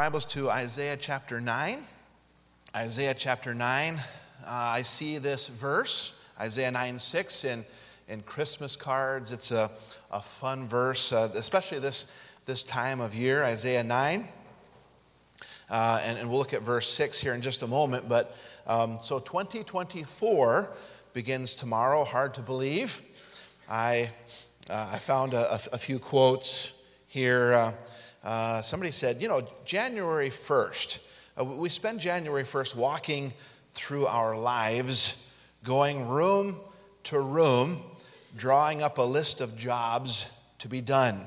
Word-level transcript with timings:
Bibles 0.00 0.24
to 0.24 0.48
Isaiah 0.50 0.96
chapter 0.98 1.42
9. 1.42 1.84
Isaiah 2.74 3.12
chapter 3.12 3.54
9. 3.54 3.96
Uh, 3.98 4.02
I 4.46 4.80
see 4.80 5.18
this 5.18 5.48
verse, 5.48 6.14
Isaiah 6.40 6.70
9 6.70 6.98
6, 6.98 7.44
in, 7.44 7.66
in 8.08 8.22
Christmas 8.22 8.76
cards. 8.76 9.30
It's 9.30 9.50
a, 9.50 9.70
a 10.10 10.22
fun 10.22 10.66
verse, 10.66 11.12
uh, 11.12 11.28
especially 11.34 11.80
this, 11.80 12.06
this 12.46 12.62
time 12.62 13.02
of 13.02 13.14
year, 13.14 13.44
Isaiah 13.44 13.84
9. 13.84 14.26
Uh, 15.68 16.00
and, 16.02 16.16
and 16.16 16.30
we'll 16.30 16.38
look 16.38 16.54
at 16.54 16.62
verse 16.62 16.88
6 16.88 17.20
here 17.20 17.34
in 17.34 17.42
just 17.42 17.60
a 17.60 17.66
moment. 17.66 18.08
But 18.08 18.34
um, 18.66 19.00
so 19.04 19.18
2024 19.18 20.70
begins 21.12 21.54
tomorrow. 21.54 22.04
Hard 22.04 22.32
to 22.32 22.40
believe. 22.40 23.02
I, 23.68 24.08
uh, 24.70 24.92
I 24.92 24.98
found 24.98 25.34
a, 25.34 25.60
a, 25.74 25.76
few 25.76 25.98
quotes 25.98 26.72
here. 27.06 27.74
Uh, 28.22 28.60
somebody 28.60 28.92
said, 28.92 29.22
you 29.22 29.28
know, 29.28 29.46
January 29.64 30.30
1st, 30.30 30.98
uh, 31.38 31.44
we 31.44 31.68
spend 31.68 32.00
January 32.00 32.44
1st 32.44 32.74
walking 32.74 33.32
through 33.72 34.06
our 34.06 34.36
lives, 34.36 35.16
going 35.64 36.06
room 36.06 36.60
to 37.04 37.20
room, 37.20 37.82
drawing 38.36 38.82
up 38.82 38.98
a 38.98 39.02
list 39.02 39.40
of 39.40 39.56
jobs 39.56 40.26
to 40.58 40.68
be 40.68 40.80
done, 40.80 41.26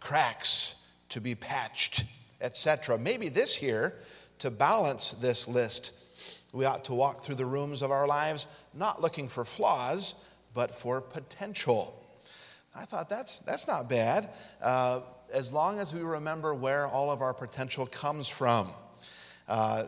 cracks 0.00 0.74
to 1.08 1.20
be 1.20 1.34
patched, 1.34 2.04
etc. 2.40 2.98
Maybe 2.98 3.28
this 3.28 3.62
year, 3.62 3.94
to 4.38 4.50
balance 4.50 5.12
this 5.20 5.46
list, 5.46 5.92
we 6.52 6.64
ought 6.64 6.84
to 6.84 6.94
walk 6.94 7.22
through 7.22 7.36
the 7.36 7.46
rooms 7.46 7.82
of 7.82 7.90
our 7.90 8.06
lives 8.06 8.46
not 8.74 9.00
looking 9.00 9.28
for 9.28 9.44
flaws, 9.44 10.14
but 10.52 10.74
for 10.74 11.00
potential. 11.00 12.00
I 12.74 12.84
thought 12.84 13.08
that's, 13.08 13.38
that's 13.40 13.68
not 13.68 13.88
bad. 13.88 14.30
Uh, 14.60 15.00
as 15.34 15.52
long 15.52 15.80
as 15.80 15.92
we 15.92 16.00
remember 16.00 16.54
where 16.54 16.86
all 16.86 17.10
of 17.10 17.20
our 17.20 17.34
potential 17.34 17.86
comes 17.86 18.28
from. 18.28 18.70
Uh, 19.48 19.84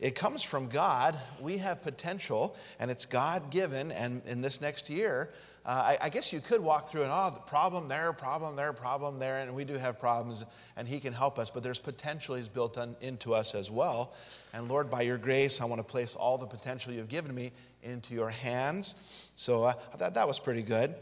it 0.00 0.14
comes 0.14 0.42
from 0.42 0.68
God. 0.68 1.16
We 1.40 1.58
have 1.58 1.82
potential, 1.82 2.56
and 2.80 2.90
it's 2.90 3.06
God 3.06 3.50
given. 3.50 3.92
And 3.92 4.22
in 4.26 4.42
this 4.42 4.60
next 4.60 4.90
year, 4.90 5.30
uh, 5.64 5.68
I, 5.68 5.98
I, 6.06 6.08
guess 6.08 6.32
you 6.32 6.40
could 6.40 6.60
walk 6.60 6.90
through 6.90 7.02
and, 7.02 7.10
oh, 7.12 7.30
the 7.34 7.40
problem 7.40 7.86
there, 7.86 8.12
problem 8.14 8.56
there, 8.56 8.72
problem 8.72 9.18
there, 9.18 9.40
and 9.40 9.54
we 9.54 9.64
do 9.64 9.74
have 9.74 9.98
problems, 10.00 10.42
and 10.76 10.88
He 10.88 10.98
can 10.98 11.12
help 11.12 11.38
us, 11.38 11.50
but 11.50 11.62
there's 11.62 11.78
potential 11.78 12.34
He's 12.34 12.48
built 12.48 12.78
on, 12.78 12.96
into 13.02 13.34
us 13.34 13.54
as 13.54 13.70
well. 13.70 14.14
And 14.54 14.68
Lord, 14.68 14.90
by 14.90 15.02
your 15.02 15.18
grace, 15.18 15.60
I 15.60 15.66
want 15.66 15.78
to 15.78 15.84
place 15.84 16.16
all 16.16 16.38
the 16.38 16.46
potential 16.46 16.94
you've 16.94 17.08
given 17.08 17.34
me 17.34 17.52
into 17.82 18.14
your 18.14 18.30
hands. 18.30 18.94
So 19.34 19.64
uh, 19.64 19.74
I 19.92 19.96
thought 19.98 20.14
that 20.14 20.26
was 20.26 20.40
pretty 20.40 20.62
good. 20.62 20.94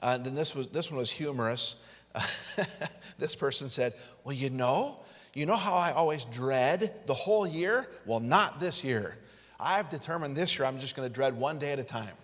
Uh, 0.00 0.18
then 0.18 0.36
this, 0.36 0.54
was, 0.54 0.68
this 0.68 0.90
one 0.90 0.98
was 0.98 1.10
humorous. 1.10 1.76
this 3.18 3.34
person 3.34 3.70
said, 3.70 3.94
Well, 4.24 4.34
you 4.34 4.50
know, 4.50 5.00
you 5.34 5.46
know 5.46 5.56
how 5.56 5.74
I 5.74 5.92
always 5.92 6.24
dread 6.24 6.94
the 7.06 7.14
whole 7.14 7.46
year? 7.46 7.88
Well, 8.06 8.20
not 8.20 8.60
this 8.60 8.82
year. 8.82 9.16
I've 9.60 9.88
determined 9.88 10.36
this 10.36 10.58
year 10.58 10.66
I'm 10.66 10.80
just 10.80 10.94
going 10.94 11.08
to 11.08 11.12
dread 11.12 11.36
one 11.36 11.58
day 11.58 11.72
at 11.72 11.78
a 11.78 11.84
time. 11.84 12.14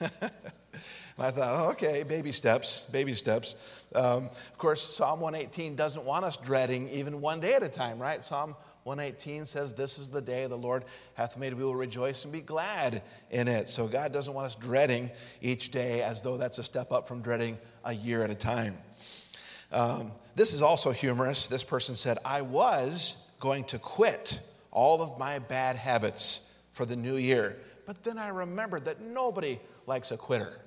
And 1.18 1.26
I 1.26 1.30
thought, 1.30 1.48
oh, 1.50 1.70
okay, 1.70 2.02
baby 2.02 2.32
steps, 2.32 2.86
baby 2.90 3.12
steps. 3.12 3.54
Um, 3.94 4.24
of 4.24 4.58
course, 4.58 4.82
Psalm 4.82 5.20
118 5.20 5.76
doesn't 5.76 6.04
want 6.04 6.24
us 6.24 6.36
dreading 6.36 6.88
even 6.88 7.20
one 7.20 7.38
day 7.40 7.54
at 7.54 7.62
a 7.62 7.68
time, 7.68 7.98
right? 7.98 8.24
Psalm 8.24 8.56
118 8.84 9.46
says, 9.46 9.74
This 9.74 9.98
is 9.98 10.08
the 10.08 10.20
day 10.20 10.46
the 10.46 10.56
Lord 10.56 10.84
hath 11.14 11.36
made. 11.36 11.54
We 11.54 11.64
will 11.64 11.76
rejoice 11.76 12.24
and 12.24 12.32
be 12.32 12.40
glad 12.40 13.02
in 13.30 13.46
it. 13.46 13.68
So 13.68 13.86
God 13.86 14.12
doesn't 14.12 14.34
want 14.34 14.46
us 14.46 14.54
dreading 14.56 15.10
each 15.40 15.70
day 15.70 16.02
as 16.02 16.20
though 16.20 16.36
that's 16.36 16.58
a 16.58 16.64
step 16.64 16.90
up 16.90 17.06
from 17.06 17.22
dreading 17.22 17.58
a 17.84 17.92
year 17.92 18.22
at 18.22 18.30
a 18.30 18.34
time. 18.34 18.76
Um, 19.70 20.12
this 20.34 20.52
is 20.52 20.62
also 20.62 20.90
humorous. 20.90 21.46
This 21.46 21.64
person 21.64 21.96
said, 21.96 22.18
I 22.24 22.42
was 22.42 23.16
going 23.40 23.64
to 23.64 23.78
quit 23.78 24.40
all 24.70 25.02
of 25.02 25.18
my 25.18 25.38
bad 25.38 25.76
habits 25.76 26.42
for 26.72 26.84
the 26.84 26.96
new 26.96 27.16
year, 27.16 27.58
but 27.86 28.02
then 28.02 28.18
I 28.18 28.28
remembered 28.28 28.84
that 28.86 29.00
nobody 29.00 29.60
likes 29.86 30.10
a 30.10 30.16
quitter. 30.16 30.60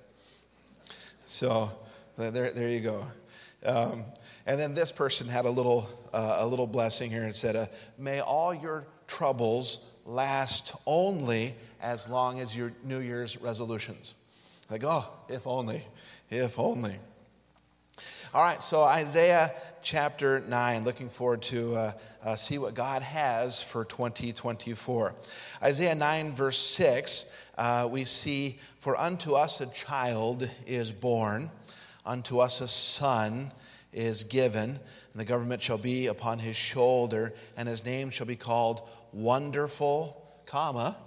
So 1.26 1.72
there, 2.18 2.52
there 2.52 2.70
you 2.70 2.82
go. 2.82 3.08
Um, 3.66 4.06
and 4.46 4.60
then 4.60 4.74
this 4.74 4.92
person 4.92 5.28
had 5.28 5.46
a 5.46 5.50
little, 5.50 5.90
uh, 6.14 6.38
a 6.40 6.48
little 6.48 6.68
blessing 6.68 7.10
here 7.10 7.24
and 7.24 7.36
said, 7.36 7.56
uh, 7.56 7.66
May 7.98 8.20
all 8.20 8.54
your 8.54 8.86
troubles 9.08 9.80
last 10.06 10.74
only 10.86 11.56
as 11.82 12.08
long 12.08 12.40
as 12.40 12.56
your 12.56 12.72
New 12.84 13.00
Year's 13.00 13.38
resolutions. 13.38 14.14
Like, 14.70 14.84
oh, 14.84 15.06
if 15.30 15.48
only, 15.48 15.84
if 16.30 16.60
only. 16.60 16.96
All 18.34 18.44
right, 18.44 18.62
so 18.62 18.84
Isaiah 18.84 19.54
chapter 19.82 20.42
9, 20.42 20.84
looking 20.84 21.10
forward 21.10 21.42
to 21.44 21.76
uh, 21.76 21.94
uh, 22.24 22.36
see 22.36 22.58
what 22.58 22.74
God 22.74 23.02
has 23.02 23.62
for 23.62 23.86
2024. 23.86 25.16
Isaiah 25.64 25.96
9, 25.96 26.34
verse 26.34 26.58
6, 26.58 27.26
uh, 27.58 27.88
we 27.90 28.04
see, 28.04 28.60
For 28.80 28.98
unto 28.98 29.34
us 29.34 29.62
a 29.62 29.68
child 29.68 30.50
is 30.68 30.92
born, 30.92 31.50
unto 32.06 32.40
us 32.40 32.62
a 32.62 32.68
son 32.68 33.52
is 33.96 34.26
given, 34.26 34.70
and 34.70 34.80
the 35.16 35.26
government 35.26 35.64
shall 35.64 35.78
be 35.78 36.08
upon 36.08 36.38
his 36.38 36.56
shoulder, 36.56 37.34
and 37.58 37.68
his 37.68 37.84
name 37.84 38.12
shall 38.12 38.28
be 38.28 38.36
called 38.36 38.82
Wonderful, 39.14 40.22
comma, 40.46 40.98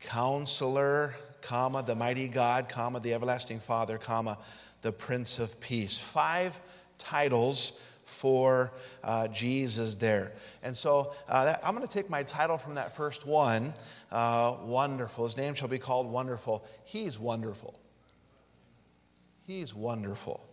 Counselor, 0.00 1.14
comma, 1.40 1.82
the 1.82 1.94
mighty 1.94 2.28
God, 2.28 2.68
comma, 2.68 3.00
the 3.00 3.14
everlasting 3.14 3.60
Father, 3.60 3.96
comma, 3.96 4.36
the 4.82 4.92
Prince 4.92 5.38
of 5.38 5.58
Peace. 5.60 5.98
Five 5.98 6.60
titles 6.98 7.72
for 8.04 8.72
uh, 9.02 9.28
Jesus 9.28 9.94
there. 9.94 10.32
And 10.62 10.76
so 10.76 11.14
uh, 11.28 11.44
that, 11.44 11.60
I'm 11.64 11.74
going 11.74 11.86
to 11.86 11.92
take 11.92 12.10
my 12.10 12.22
title 12.22 12.58
from 12.58 12.74
that 12.74 12.96
first 12.96 13.26
one 13.26 13.74
uh, 14.12 14.56
Wonderful. 14.62 15.24
His 15.24 15.36
name 15.36 15.54
shall 15.54 15.68
be 15.68 15.78
called 15.78 16.10
Wonderful. 16.10 16.64
He's 16.84 17.18
wonderful. 17.18 17.78
He's 19.46 19.74
wonderful. 19.74 20.45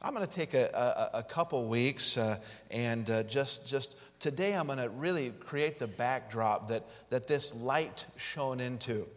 I'm 0.00 0.14
going 0.14 0.24
to 0.24 0.32
take 0.32 0.54
a, 0.54 1.10
a, 1.12 1.18
a 1.18 1.22
couple 1.24 1.68
weeks 1.68 2.16
uh, 2.16 2.38
and 2.70 3.10
uh, 3.10 3.24
just, 3.24 3.66
just 3.66 3.96
today 4.20 4.54
I'm 4.54 4.66
going 4.66 4.78
to 4.78 4.90
really 4.90 5.30
create 5.40 5.80
the 5.80 5.88
backdrop 5.88 6.68
that, 6.68 6.84
that 7.10 7.26
this 7.26 7.52
light 7.56 8.06
shone 8.16 8.60
into. 8.60 9.08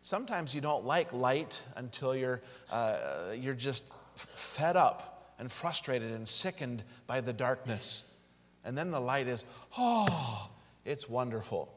Sometimes 0.00 0.54
you 0.54 0.60
don't 0.60 0.84
like 0.84 1.12
light 1.12 1.60
until 1.74 2.14
you're, 2.14 2.40
uh, 2.70 3.32
you're 3.36 3.54
just 3.54 3.84
fed 4.14 4.76
up 4.76 5.34
and 5.40 5.50
frustrated 5.50 6.12
and 6.12 6.26
sickened 6.26 6.84
by 7.08 7.20
the 7.20 7.32
darkness. 7.32 8.04
And 8.64 8.78
then 8.78 8.92
the 8.92 9.00
light 9.00 9.26
is, 9.26 9.44
oh, 9.76 10.50
it's 10.84 11.08
wonderful. 11.08 11.72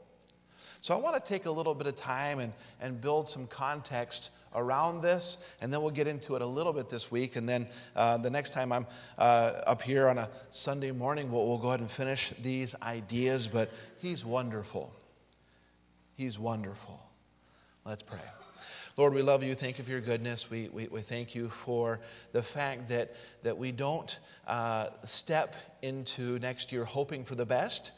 So 0.81 0.95
I 0.95 0.99
want 0.99 1.15
to 1.15 1.27
take 1.27 1.47
a 1.47 1.51
little 1.51 1.73
bit 1.73 1.87
of 1.87 1.95
time 1.95 2.37
and, 2.37 2.53
and 2.79 3.01
build 3.01 3.27
some 3.27 3.47
context 3.47 4.29
around 4.55 5.01
this, 5.01 5.37
and 5.61 5.73
then 5.73 5.81
we'll 5.81 5.91
get 5.91 6.07
into 6.07 6.35
it 6.35 6.41
a 6.41 6.45
little 6.45 6.73
bit 6.73 6.89
this 6.89 7.11
week. 7.11 7.35
And 7.35 7.47
then 7.47 7.67
uh, 7.95 8.17
the 8.17 8.29
next 8.29 8.51
time 8.51 8.71
I'm 8.71 8.87
uh, 9.17 9.61
up 9.65 9.81
here 9.81 10.07
on 10.07 10.17
a 10.17 10.29
Sunday 10.51 10.91
morning, 10.91 11.31
we'll, 11.31 11.47
we'll 11.47 11.57
go 11.57 11.69
ahead 11.69 11.79
and 11.79 11.91
finish 11.91 12.33
these 12.41 12.75
ideas. 12.81 13.47
But 13.47 13.71
He's 13.97 14.25
wonderful. 14.25 14.93
He's 16.13 16.37
wonderful. 16.37 17.01
Let's 17.85 18.03
pray. 18.03 18.19
Lord, 18.97 19.13
we 19.13 19.21
love 19.21 19.41
you. 19.41 19.55
Thank 19.55 19.77
you 19.77 19.85
for 19.85 19.91
your 19.91 20.01
goodness. 20.01 20.51
We, 20.51 20.69
we, 20.69 20.87
we 20.89 21.01
thank 21.01 21.33
you 21.33 21.49
for 21.49 22.01
the 22.33 22.43
fact 22.43 22.89
that, 22.89 23.15
that 23.41 23.57
we 23.57 23.71
don't 23.71 24.19
uh, 24.45 24.89
step 25.05 25.55
into 25.81 26.37
next 26.39 26.71
year 26.73 26.83
hoping 26.83 27.23
for 27.23 27.35
the 27.35 27.45
best. 27.45 27.91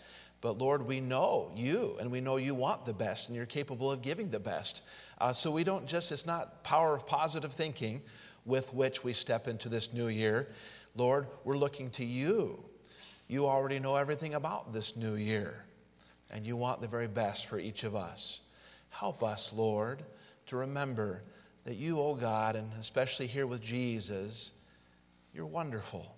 But 0.44 0.58
Lord, 0.58 0.86
we 0.86 1.00
know 1.00 1.54
you, 1.56 1.96
and 2.02 2.12
we 2.12 2.20
know 2.20 2.36
you 2.36 2.54
want 2.54 2.86
the 2.86 2.94
best, 2.94 3.30
and 3.30 3.36
you're 3.36 3.46
capable 3.46 3.90
of 3.90 4.02
giving 4.02 4.30
the 4.30 4.42
best. 4.42 4.81
Uh, 5.18 5.31
so 5.31 5.50
we 5.50 5.64
don't 5.64 5.88
just, 5.88 6.12
it's 6.12 6.26
not 6.26 6.66
power 6.66 6.94
of 6.94 7.08
positive 7.08 7.54
thinking 7.54 8.02
with 8.44 8.74
which 8.74 9.06
we 9.06 9.14
step 9.14 9.48
into 9.48 9.70
this 9.70 9.94
new 9.94 10.09
year. 10.09 10.50
Lord, 10.96 11.28
we're 11.46 11.56
looking 11.56 11.90
to 11.92 12.04
you. 12.04 12.62
You 13.30 13.48
already 13.48 13.80
know 13.80 13.95
everything 13.95 14.34
about 14.34 14.74
this 14.74 14.98
new 14.98 15.16
year, 15.16 15.63
and 16.30 16.45
you 16.45 16.57
want 16.57 16.81
the 16.81 16.90
very 16.90 17.07
best 17.07 17.45
for 17.45 17.57
each 17.57 17.86
of 17.86 17.95
us. 17.95 18.42
Help 18.90 19.24
us, 19.24 19.54
Lord, 19.54 20.04
to 20.48 20.57
remember 20.57 21.24
that 21.63 21.75
you, 21.75 22.01
oh 22.01 22.16
God, 22.16 22.57
and 22.57 22.69
especially 22.81 23.28
here 23.28 23.48
with 23.48 23.62
Jesus, 23.62 24.51
you're 25.34 25.45
wonderful. 25.45 26.18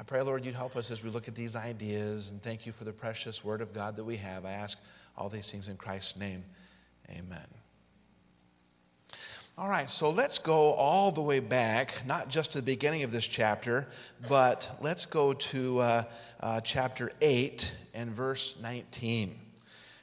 I 0.00 0.02
pray, 0.02 0.22
Lord, 0.22 0.46
you'd 0.46 0.54
help 0.54 0.76
us 0.76 0.90
as 0.90 1.04
we 1.04 1.10
look 1.10 1.28
at 1.28 1.34
these 1.34 1.54
ideas, 1.54 2.30
and 2.30 2.42
thank 2.42 2.64
you 2.64 2.72
for 2.72 2.84
the 2.84 2.92
precious 2.92 3.44
word 3.44 3.60
of 3.60 3.74
God 3.74 3.96
that 3.96 4.04
we 4.04 4.16
have. 4.16 4.46
I 4.46 4.52
ask 4.52 4.78
all 5.14 5.28
these 5.28 5.50
things 5.50 5.68
in 5.68 5.76
Christ's 5.76 6.16
name. 6.16 6.42
Amen. 7.10 7.44
All 9.58 9.68
right, 9.68 9.90
so 9.90 10.08
let's 10.08 10.38
go 10.38 10.72
all 10.72 11.12
the 11.12 11.20
way 11.20 11.38
back, 11.38 12.00
not 12.06 12.30
just 12.30 12.52
to 12.52 12.58
the 12.58 12.62
beginning 12.62 13.02
of 13.02 13.12
this 13.12 13.26
chapter, 13.26 13.88
but 14.26 14.74
let's 14.80 15.04
go 15.04 15.34
to 15.34 15.80
uh, 15.80 16.04
uh, 16.40 16.62
chapter 16.62 17.12
8 17.20 17.76
and 17.92 18.10
verse 18.10 18.56
19. 18.62 19.38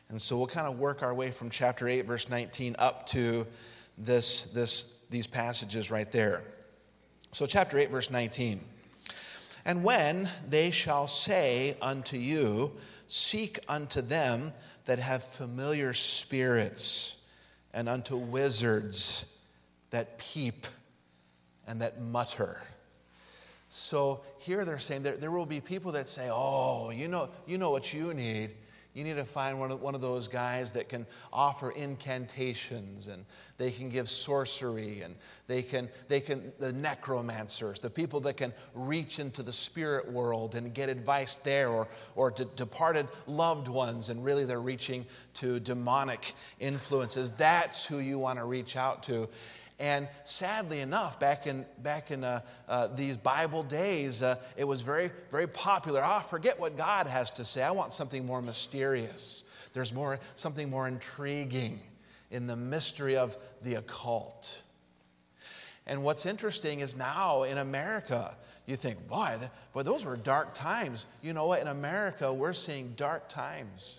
And 0.10 0.22
so 0.22 0.38
we'll 0.38 0.46
kind 0.46 0.68
of 0.68 0.78
work 0.78 1.02
our 1.02 1.16
way 1.16 1.32
from 1.32 1.50
chapter 1.50 1.88
8, 1.88 2.06
verse 2.06 2.30
19, 2.30 2.76
up 2.78 3.08
to 3.08 3.48
this, 3.98 4.44
this, 4.54 4.94
these 5.10 5.26
passages 5.26 5.90
right 5.90 6.12
there. 6.12 6.44
So, 7.32 7.48
chapter 7.48 7.80
8, 7.80 7.90
verse 7.90 8.12
19. 8.12 8.64
And 9.68 9.84
when 9.84 10.30
they 10.48 10.72
shall 10.72 11.08
say 11.08 11.76
unto 11.82 12.16
you, 12.18 12.72
Seek 13.10 13.60
unto 13.68 14.02
them 14.02 14.54
that 14.86 14.98
have 14.98 15.24
familiar 15.24 15.94
spirits, 15.94 17.18
and 17.74 17.88
unto 17.88 18.16
wizards 18.18 19.26
that 19.92 20.18
peep 20.18 20.68
and 21.68 21.82
that 21.82 22.02
mutter. 22.02 22.62
So 23.70 24.22
here 24.40 24.64
they're 24.64 24.80
saying 24.80 25.04
there, 25.04 25.18
there 25.18 25.32
will 25.32 25.46
be 25.46 25.60
people 25.60 25.92
that 25.94 26.08
say, 26.08 26.30
Oh, 26.32 26.90
you 26.90 27.10
know, 27.10 27.30
you 27.46 27.58
know 27.58 27.70
what 27.70 27.94
you 27.94 28.14
need 28.14 28.52
you 28.98 29.04
need 29.04 29.18
to 29.18 29.26
find 29.26 29.60
one 29.60 29.70
of, 29.70 29.80
one 29.80 29.94
of 29.94 30.02
those 30.02 30.28
guys 30.28 30.72
that 30.72 30.90
can 30.90 31.06
offer 31.32 31.70
incantations 31.70 33.06
and 33.06 33.26
they 33.60 33.70
can 33.70 33.90
give 33.90 34.10
sorcery 34.10 35.04
and 35.04 35.14
they 35.46 35.62
can, 35.62 35.88
they 36.08 36.20
can, 36.20 36.52
the 36.58 36.74
necromancers, 36.74 37.80
the 37.80 37.92
people 37.92 38.20
that 38.22 38.38
can 38.38 38.52
reach 38.74 39.20
into 39.20 39.44
the 39.44 39.54
spirit 39.54 40.12
world 40.12 40.56
and 40.56 40.74
get 40.74 40.90
advice 40.90 41.36
there 41.44 41.70
or, 41.70 41.88
or 42.16 42.32
to 42.32 42.46
departed 42.46 43.08
loved 43.28 43.68
ones 43.68 44.10
and 44.10 44.26
really 44.26 44.46
they're 44.46 44.60
reaching 44.62 45.06
to 45.36 45.60
demonic 45.60 46.34
influences. 46.60 47.30
That's 47.38 47.86
who 47.86 48.00
you 48.00 48.18
want 48.18 48.40
to 48.40 48.46
reach 48.46 48.76
out 48.76 49.04
to. 49.04 49.30
And 49.80 50.08
sadly 50.24 50.80
enough, 50.80 51.20
back 51.20 51.46
in, 51.46 51.66
back 51.84 52.10
in 52.10 52.24
uh, 52.24 52.42
uh, 52.68 52.88
these 52.88 53.16
Bible 53.16 53.62
days, 53.62 54.24
uh, 54.24 54.38
it 54.56 54.64
was 54.64 54.82
very, 54.82 55.12
very 55.30 55.48
popular. 55.48 56.02
Ah, 56.04 56.24
oh, 56.24 56.28
forget 56.28 56.60
what 56.60 56.76
God 56.76 57.06
has 57.06 57.30
to 57.32 57.46
say. 57.46 57.62
I 57.62 57.70
want 57.70 57.94
something 57.94 58.26
more 58.26 58.42
mysterious. 58.42 59.44
There's 59.74 59.94
more, 59.94 60.20
something 60.34 60.70
more 60.70 60.88
intriguing 60.88 61.80
in 62.32 62.48
the 62.48 62.56
mystery 62.56 63.18
of 63.18 63.38
the 63.62 63.76
occult. 63.76 64.64
And 65.86 66.04
what's 66.04 66.26
interesting 66.26 66.80
is 66.80 66.96
now 66.96 67.44
in 67.44 67.60
America, 67.60 68.36
you 68.66 68.76
think, 68.76 69.08
boy, 69.08 69.38
boy, 69.74 69.84
those 69.84 70.04
were 70.04 70.18
dark 70.18 70.56
times. 70.56 71.06
You 71.22 71.34
know 71.34 71.46
what? 71.46 71.62
In 71.62 71.68
America, 71.68 72.34
we're 72.34 72.54
seeing 72.54 72.94
dark 72.98 73.30
times. 73.30 73.98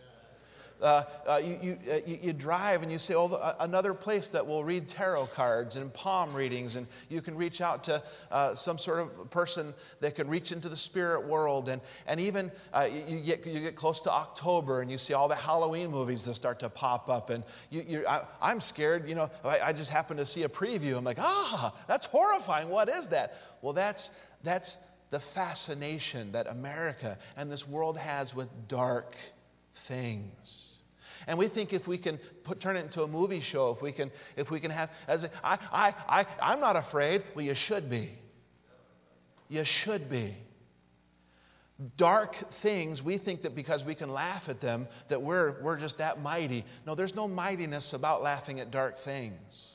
Uh, 0.81 1.03
uh, 1.27 1.41
you, 1.43 1.77
uh, 1.91 1.97
you, 2.07 2.19
you, 2.23 2.33
drive 2.33 2.83
and 2.83 2.93
you 2.93 2.99
say, 2.99 3.15
oh, 3.15 3.27
uh, 3.27 3.55
another 3.61 3.93
place 3.93 4.29
that 4.29 4.47
will 4.47 4.63
read 4.63 4.87
tarot 4.87 5.27
cards 5.27 5.75
and 5.75 5.93
palm 5.93 6.33
readings, 6.33 6.77
and 6.77 6.87
you 7.09 7.21
can 7.21 7.37
reach 7.37 7.61
out 7.61 7.83
to 7.83 8.01
uh, 8.31 8.55
some 8.55 8.79
sort 8.79 9.01
of 9.01 9.31
person 9.31 9.75
that 9.99 10.15
can 10.15 10.29
reach 10.29 10.53
into 10.53 10.69
the 10.69 10.77
spirit 10.77 11.27
world. 11.27 11.69
And, 11.69 11.83
and 12.07 12.21
even 12.21 12.53
uh, 12.73 12.89
you, 13.09 13.19
get, 13.19 13.45
you 13.45 13.59
get 13.59 13.75
close 13.75 14.01
to 14.03 14.13
October 14.13 14.81
and 14.81 14.91
you 14.91 14.99
see 14.99 15.15
all 15.15 15.27
the 15.27 15.35
Halloween 15.35 15.91
movies 15.91 16.25
that 16.27 16.35
start 16.35 16.61
to 16.61 16.69
pop 16.69 17.09
up. 17.09 17.31
And 17.31 17.43
you, 17.71 18.07
I, 18.07 18.23
am 18.41 18.61
scared, 18.61 19.09
you 19.09 19.17
know, 19.17 19.31
I, 19.45 19.61
I 19.61 19.73
just 19.73 19.91
happened 19.91 20.21
to 20.21 20.27
see 20.27 20.45
a 20.45 20.49
preview. 20.49 20.97
I'm 20.97 21.05
like, 21.05 21.19
ah, 21.19 21.75
that's 21.89 22.07
horrifying. 22.07 22.69
What 22.69 22.89
is 22.89 23.09
that? 23.09 23.35
Well, 23.63 23.73
that's, 23.73 24.13
that's 24.45 24.79
the 25.11 25.19
fascination 25.19 26.31
that 26.33 26.47
America 26.47 27.19
and 27.37 27.51
this 27.51 27.67
world 27.67 27.99
has 27.99 28.33
with 28.33 28.49
dark 28.69 29.17
things. 29.75 30.68
And 31.29 31.39
we 31.39 31.47
think 31.47 31.75
if 31.75 31.87
we 31.87 31.99
can 31.99 32.17
put, 32.43 32.59
turn 32.59 32.79
it 32.79 32.81
into 32.81 33.03
a 33.03 33.07
movie 33.07 33.41
show, 33.41 33.71
if 33.71 33.83
we 33.83 33.93
can, 33.93 34.11
if 34.35 34.51
we 34.51 34.59
can 34.61 34.71
have, 34.71 34.91
as 35.07 35.25
a, 35.25 35.31
I, 35.45 35.59
I, 35.71 35.95
I, 36.09 36.27
I'm 36.43 36.59
not 36.59 36.75
afraid. 36.75 37.23
Well, 37.35 37.45
you 37.45 37.55
should 37.55 37.91
be. 37.91 38.13
You 39.51 39.63
should 39.63 40.09
be. 40.09 40.35
Dark 41.99 42.35
things, 42.35 43.03
we 43.03 43.19
think 43.19 43.43
that 43.43 43.55
because 43.55 43.85
we 43.85 43.95
can 43.95 44.09
laugh 44.09 44.49
at 44.49 44.63
them, 44.63 44.89
that 45.09 45.21
we're, 45.21 45.61
we're 45.61 45.77
just 45.77 45.99
that 45.99 46.23
mighty. 46.23 46.65
No, 46.87 46.95
there's 46.95 47.15
no 47.15 47.29
mightiness 47.29 47.93
about 47.93 48.23
laughing 48.23 48.59
at 48.59 48.71
dark 48.71 48.97
things 48.97 49.71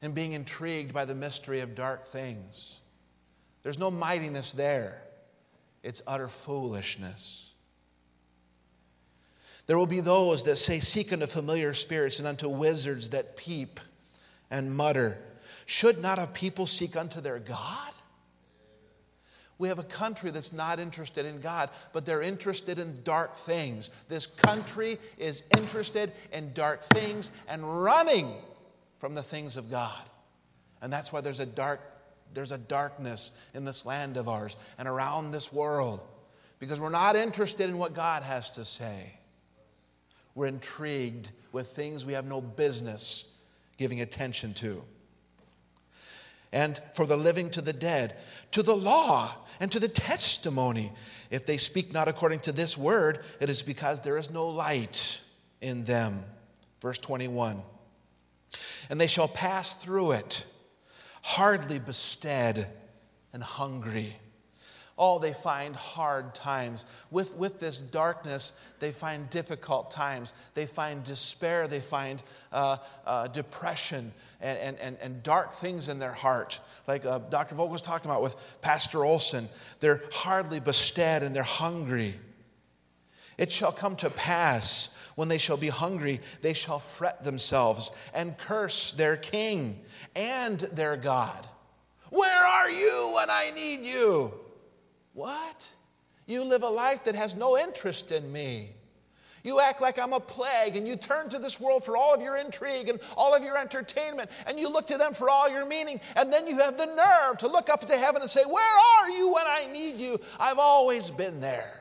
and 0.00 0.14
being 0.14 0.32
intrigued 0.32 0.94
by 0.94 1.04
the 1.04 1.14
mystery 1.14 1.60
of 1.60 1.74
dark 1.74 2.04
things. 2.04 2.80
There's 3.62 3.78
no 3.78 3.90
mightiness 3.90 4.52
there, 4.52 5.02
it's 5.82 6.00
utter 6.06 6.28
foolishness. 6.28 7.45
There 9.66 9.76
will 9.76 9.86
be 9.86 10.00
those 10.00 10.42
that 10.44 10.56
say, 10.56 10.80
Seek 10.80 11.12
unto 11.12 11.26
familiar 11.26 11.74
spirits 11.74 12.18
and 12.18 12.28
unto 12.28 12.48
wizards 12.48 13.10
that 13.10 13.36
peep 13.36 13.80
and 14.50 14.74
mutter. 14.74 15.18
Should 15.66 16.00
not 16.00 16.18
a 16.18 16.28
people 16.28 16.66
seek 16.66 16.96
unto 16.96 17.20
their 17.20 17.40
God? 17.40 17.92
We 19.58 19.68
have 19.68 19.78
a 19.78 19.84
country 19.84 20.30
that's 20.30 20.52
not 20.52 20.78
interested 20.78 21.24
in 21.24 21.40
God, 21.40 21.70
but 21.92 22.04
they're 22.04 22.22
interested 22.22 22.78
in 22.78 23.02
dark 23.02 23.36
things. 23.36 23.90
This 24.08 24.26
country 24.26 24.98
is 25.16 25.42
interested 25.56 26.12
in 26.30 26.52
dark 26.52 26.82
things 26.82 27.30
and 27.48 27.82
running 27.82 28.34
from 28.98 29.14
the 29.14 29.22
things 29.22 29.56
of 29.56 29.70
God. 29.70 30.04
And 30.82 30.92
that's 30.92 31.12
why 31.12 31.20
there's 31.20 31.40
a 31.40 31.46
dark 31.46 31.80
there's 32.34 32.52
a 32.52 32.58
darkness 32.58 33.30
in 33.54 33.64
this 33.64 33.86
land 33.86 34.16
of 34.16 34.28
ours 34.28 34.56
and 34.78 34.88
around 34.88 35.30
this 35.30 35.52
world 35.52 36.00
because 36.58 36.80
we're 36.80 36.88
not 36.88 37.16
interested 37.16 37.70
in 37.70 37.78
what 37.78 37.94
God 37.94 38.22
has 38.24 38.50
to 38.50 38.64
say. 38.64 39.15
We're 40.36 40.46
intrigued 40.46 41.32
with 41.50 41.68
things 41.70 42.06
we 42.06 42.12
have 42.12 42.26
no 42.26 42.40
business 42.40 43.24
giving 43.78 44.02
attention 44.02 44.54
to. 44.54 44.84
And 46.52 46.80
for 46.94 47.06
the 47.06 47.16
living 47.16 47.50
to 47.50 47.62
the 47.62 47.72
dead, 47.72 48.16
to 48.52 48.62
the 48.62 48.76
law 48.76 49.34
and 49.58 49.72
to 49.72 49.80
the 49.80 49.88
testimony. 49.88 50.92
If 51.30 51.46
they 51.46 51.56
speak 51.56 51.92
not 51.92 52.06
according 52.06 52.40
to 52.40 52.52
this 52.52 52.76
word, 52.78 53.24
it 53.40 53.50
is 53.50 53.62
because 53.62 54.00
there 54.00 54.18
is 54.18 54.30
no 54.30 54.46
light 54.48 55.20
in 55.60 55.84
them. 55.84 56.24
Verse 56.80 56.98
21 56.98 57.62
And 58.90 59.00
they 59.00 59.06
shall 59.06 59.28
pass 59.28 59.74
through 59.74 60.12
it, 60.12 60.44
hardly 61.22 61.78
bestead 61.78 62.70
and 63.32 63.42
hungry. 63.42 64.14
Oh, 64.98 65.18
they 65.18 65.34
find 65.34 65.76
hard 65.76 66.34
times. 66.34 66.86
With, 67.10 67.34
with 67.34 67.60
this 67.60 67.80
darkness, 67.80 68.54
they 68.80 68.92
find 68.92 69.28
difficult 69.28 69.90
times. 69.90 70.32
They 70.54 70.64
find 70.64 71.04
despair. 71.04 71.68
They 71.68 71.80
find 71.80 72.22
uh, 72.50 72.78
uh, 73.04 73.28
depression 73.28 74.12
and, 74.40 74.78
and, 74.78 74.96
and, 75.02 75.22
dark 75.22 75.52
things 75.54 75.88
in 75.88 75.98
their 75.98 76.12
heart. 76.12 76.60
Like 76.88 77.04
uh, 77.04 77.18
Dr. 77.18 77.54
Vogel 77.54 77.72
was 77.72 77.82
talking 77.82 78.10
about 78.10 78.22
with 78.22 78.36
Pastor 78.62 79.04
Olson. 79.04 79.50
They're 79.80 80.02
hardly 80.12 80.60
bestead 80.60 81.22
and 81.22 81.36
they're 81.36 81.42
hungry. 81.42 82.14
It 83.36 83.52
shall 83.52 83.72
come 83.72 83.96
to 83.96 84.08
pass 84.08 84.88
when 85.14 85.28
they 85.28 85.38
shall 85.38 85.56
be 85.56 85.68
hungry, 85.68 86.20
they 86.40 86.52
shall 86.52 86.78
fret 86.78 87.24
themselves 87.24 87.90
and 88.14 88.36
curse 88.38 88.92
their 88.92 89.16
king 89.16 89.80
and 90.14 90.60
their 90.60 90.96
God. 90.96 91.46
Where 92.10 92.44
are 92.44 92.70
you 92.70 93.12
when 93.14 93.28
I 93.28 93.50
need 93.54 93.80
you? 93.80 94.32
What? 95.16 95.66
You 96.26 96.44
live 96.44 96.62
a 96.62 96.68
life 96.68 97.04
that 97.04 97.14
has 97.14 97.34
no 97.34 97.56
interest 97.56 98.12
in 98.12 98.30
me. 98.30 98.68
You 99.42 99.60
act 99.60 99.80
like 99.80 99.98
I'm 99.98 100.12
a 100.12 100.20
plague 100.20 100.76
and 100.76 100.86
you 100.86 100.94
turn 100.94 101.30
to 101.30 101.38
this 101.38 101.58
world 101.58 101.84
for 101.84 101.96
all 101.96 102.12
of 102.12 102.20
your 102.20 102.36
intrigue 102.36 102.90
and 102.90 103.00
all 103.16 103.34
of 103.34 103.42
your 103.42 103.56
entertainment 103.56 104.28
and 104.46 104.60
you 104.60 104.68
look 104.68 104.86
to 104.88 104.98
them 104.98 105.14
for 105.14 105.30
all 105.30 105.48
your 105.48 105.64
meaning 105.64 106.02
and 106.16 106.30
then 106.30 106.46
you 106.46 106.58
have 106.58 106.76
the 106.76 106.84
nerve 106.84 107.38
to 107.38 107.48
look 107.48 107.70
up 107.70 107.86
to 107.86 107.96
heaven 107.96 108.20
and 108.20 108.30
say, 108.30 108.42
Where 108.44 108.78
are 108.78 109.08
you 109.08 109.32
when 109.32 109.44
I 109.46 109.66
need 109.72 109.96
you? 109.96 110.20
I've 110.38 110.58
always 110.58 111.08
been 111.08 111.40
there. 111.40 111.80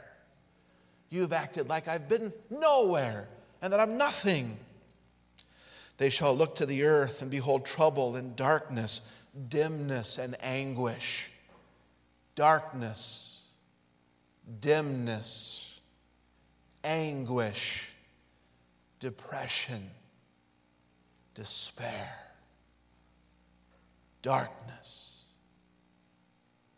You've 1.09 1.33
acted 1.33 1.67
like 1.67 1.89
I've 1.89 2.07
been 2.07 2.31
nowhere 2.49 3.27
and 3.61 3.73
that 3.73 3.81
I'm 3.81 3.97
nothing. 3.97 4.57
They 5.97 6.09
shall 6.09 6.33
look 6.33 6.55
to 6.57 6.65
the 6.65 6.83
earth 6.83 7.21
and 7.21 7.29
behold 7.29 7.65
trouble 7.65 8.15
and 8.15 8.33
darkness, 8.37 9.01
dimness 9.49 10.19
and 10.19 10.37
anguish 10.41 11.31
darkness, 12.35 13.39
dimness, 14.59 15.79
anguish, 16.83 17.89
depression, 18.99 19.89
despair, 21.33 22.13
darkness, 24.21 25.23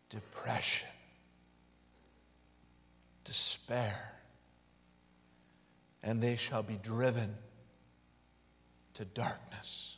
depression, 0.08 0.88
despair, 3.24 4.12
and 6.02 6.22
they 6.22 6.36
shall 6.36 6.62
be 6.62 6.78
driven 6.82 7.34
to 8.94 9.04
darkness. 9.04 9.97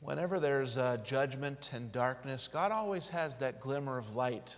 Whenever 0.00 0.38
there's 0.38 0.76
uh, 0.76 0.98
judgment 0.98 1.70
and 1.72 1.90
darkness, 1.90 2.48
God 2.48 2.70
always 2.70 3.08
has 3.08 3.36
that 3.36 3.60
glimmer 3.60 3.98
of 3.98 4.14
light 4.14 4.56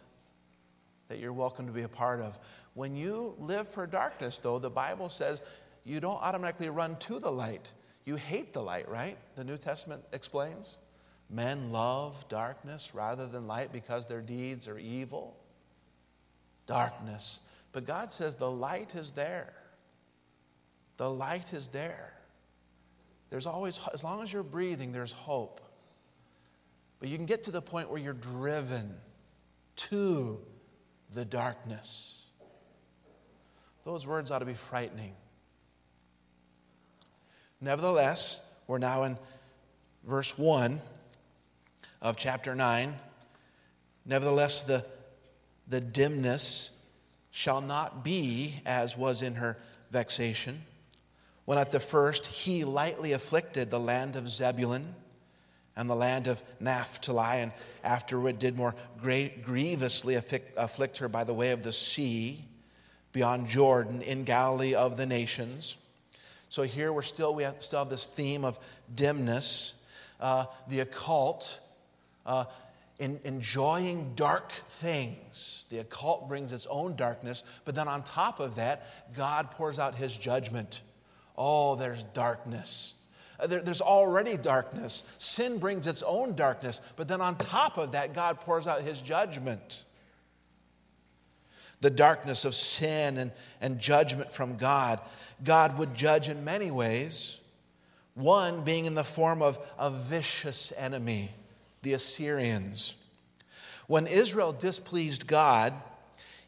that 1.08 1.18
you're 1.18 1.32
welcome 1.32 1.66
to 1.66 1.72
be 1.72 1.82
a 1.82 1.88
part 1.88 2.20
of. 2.20 2.38
When 2.74 2.96
you 2.96 3.34
live 3.38 3.68
for 3.68 3.86
darkness, 3.86 4.38
though, 4.38 4.58
the 4.58 4.70
Bible 4.70 5.08
says 5.08 5.42
you 5.84 6.00
don't 6.00 6.20
automatically 6.22 6.68
run 6.68 6.96
to 7.00 7.18
the 7.18 7.30
light. 7.30 7.72
You 8.04 8.16
hate 8.16 8.52
the 8.52 8.62
light, 8.62 8.88
right? 8.88 9.16
The 9.36 9.44
New 9.44 9.56
Testament 9.56 10.02
explains. 10.12 10.78
Men 11.30 11.72
love 11.72 12.28
darkness 12.28 12.94
rather 12.94 13.26
than 13.26 13.46
light 13.46 13.72
because 13.72 14.06
their 14.06 14.20
deeds 14.20 14.66
are 14.66 14.78
evil. 14.78 15.36
Darkness. 16.66 17.40
But 17.72 17.86
God 17.86 18.10
says 18.10 18.34
the 18.34 18.50
light 18.50 18.94
is 18.94 19.12
there. 19.12 19.52
The 20.96 21.10
light 21.10 21.52
is 21.52 21.68
there. 21.68 22.12
There's 23.30 23.46
always, 23.46 23.78
as 23.92 24.02
long 24.02 24.22
as 24.22 24.32
you're 24.32 24.42
breathing, 24.42 24.92
there's 24.92 25.12
hope. 25.12 25.60
but 27.00 27.08
you 27.08 27.16
can 27.16 27.26
get 27.26 27.44
to 27.44 27.50
the 27.50 27.62
point 27.62 27.90
where 27.90 28.00
you're 28.00 28.12
driven 28.12 28.94
to 29.76 30.40
the 31.12 31.24
darkness. 31.24 32.22
Those 33.84 34.06
words 34.06 34.30
ought 34.30 34.40
to 34.40 34.44
be 34.44 34.54
frightening. 34.54 35.14
Nevertheless, 37.60 38.40
we're 38.66 38.78
now 38.78 39.04
in 39.04 39.16
verse 40.04 40.36
1 40.36 40.80
of 42.02 42.16
chapter 42.16 42.54
9. 42.54 42.94
Nevertheless, 44.04 44.64
the, 44.64 44.84
the 45.68 45.80
dimness 45.80 46.70
shall 47.30 47.60
not 47.60 48.04
be 48.04 48.54
as 48.66 48.96
was 48.96 49.22
in 49.22 49.34
her 49.36 49.56
vexation. 49.90 50.62
When 51.48 51.56
at 51.56 51.70
the 51.70 51.80
first 51.80 52.26
he 52.26 52.62
lightly 52.62 53.12
afflicted 53.12 53.70
the 53.70 53.80
land 53.80 54.16
of 54.16 54.28
Zebulun 54.28 54.94
and 55.76 55.88
the 55.88 55.94
land 55.94 56.26
of 56.26 56.42
Naphtali, 56.60 57.38
and 57.40 57.52
afterward 57.82 58.38
did 58.38 58.54
more 58.54 58.74
grievously 59.00 60.16
afflict, 60.16 60.98
her 60.98 61.08
by 61.08 61.24
the 61.24 61.32
way 61.32 61.52
of 61.52 61.62
the 61.62 61.72
sea 61.72 62.44
beyond 63.12 63.46
Jordan 63.48 64.02
in 64.02 64.24
Galilee 64.24 64.74
of 64.74 64.98
the 64.98 65.06
nations. 65.06 65.76
So 66.50 66.64
here 66.64 66.92
we're 66.92 67.00
still, 67.00 67.34
we 67.34 67.44
have, 67.44 67.62
still 67.62 67.78
have 67.78 67.88
this 67.88 68.04
theme 68.04 68.44
of 68.44 68.58
dimness, 68.94 69.72
uh, 70.20 70.44
the 70.68 70.80
occult, 70.80 71.60
uh, 72.26 72.44
in, 72.98 73.18
enjoying 73.24 74.12
dark 74.16 74.52
things. 74.68 75.64
The 75.70 75.78
occult 75.78 76.28
brings 76.28 76.52
its 76.52 76.66
own 76.66 76.94
darkness, 76.94 77.42
but 77.64 77.74
then 77.74 77.88
on 77.88 78.02
top 78.02 78.38
of 78.38 78.56
that, 78.56 79.14
God 79.14 79.50
pours 79.50 79.78
out 79.78 79.94
his 79.94 80.14
judgment. 80.14 80.82
Oh, 81.38 81.76
there's 81.76 82.02
darkness. 82.02 82.94
Uh, 83.40 83.46
there, 83.46 83.62
there's 83.62 83.80
already 83.80 84.36
darkness. 84.36 85.04
Sin 85.16 85.58
brings 85.58 85.86
its 85.86 86.02
own 86.02 86.34
darkness, 86.34 86.80
but 86.96 87.08
then 87.08 87.20
on 87.20 87.36
top 87.36 87.78
of 87.78 87.92
that, 87.92 88.12
God 88.12 88.40
pours 88.40 88.66
out 88.66 88.82
his 88.82 89.00
judgment 89.00 89.84
the 91.80 91.90
darkness 91.90 92.44
of 92.44 92.54
sin 92.54 93.18
and, 93.18 93.30
and 93.60 93.78
judgment 93.78 94.32
from 94.32 94.56
God. 94.56 95.00
God 95.44 95.78
would 95.78 95.94
judge 95.94 96.28
in 96.28 96.44
many 96.44 96.70
ways, 96.70 97.40
one 98.14 98.62
being 98.62 98.86
in 98.86 98.94
the 98.94 99.04
form 99.04 99.42
of 99.42 99.58
a 99.78 99.90
vicious 99.90 100.72
enemy, 100.76 101.30
the 101.82 101.92
Assyrians. 101.92 102.94
When 103.86 104.06
Israel 104.06 104.52
displeased 104.52 105.26
God, 105.26 105.72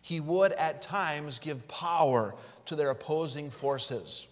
he 0.03 0.21
would 0.21 0.53
at 0.53 0.83
times 0.83 1.39
give 1.39 1.67
power 1.69 2.35
to 2.67 2.75
their 2.75 2.91
opposing 2.91 3.51
forces. 3.51 4.27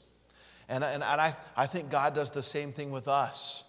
And, 0.68 0.84
and, 0.84 1.02
and 1.02 1.20
I, 1.20 1.34
I 1.56 1.66
think 1.66 1.90
God 1.90 2.14
does 2.14 2.30
the 2.30 2.42
same 2.42 2.72
thing 2.72 2.90
with 2.90 3.08
us. 3.08 3.64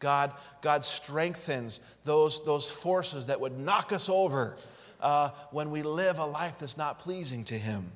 God, 0.00 0.32
God 0.62 0.84
strengthens 0.84 1.78
those, 2.04 2.44
those 2.44 2.70
forces 2.70 3.26
that 3.26 3.40
would 3.40 3.58
knock 3.58 3.92
us 3.92 4.08
over 4.08 4.56
uh, 5.00 5.30
when 5.50 5.70
we 5.70 5.82
live 5.82 6.18
a 6.18 6.24
life 6.24 6.58
that's 6.58 6.76
not 6.76 6.98
pleasing 6.98 7.44
to 7.44 7.58
Him. 7.58 7.86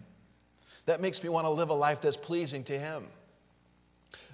That 0.87 1.01
makes 1.01 1.23
me 1.23 1.31
want 1.31 1.47
to 1.47 1.51
live 1.51 1.71
a 1.71 1.75
life 1.75 2.03
that's 2.03 2.17
pleasing 2.17 2.63
to 2.65 2.79
Him. 2.79 3.05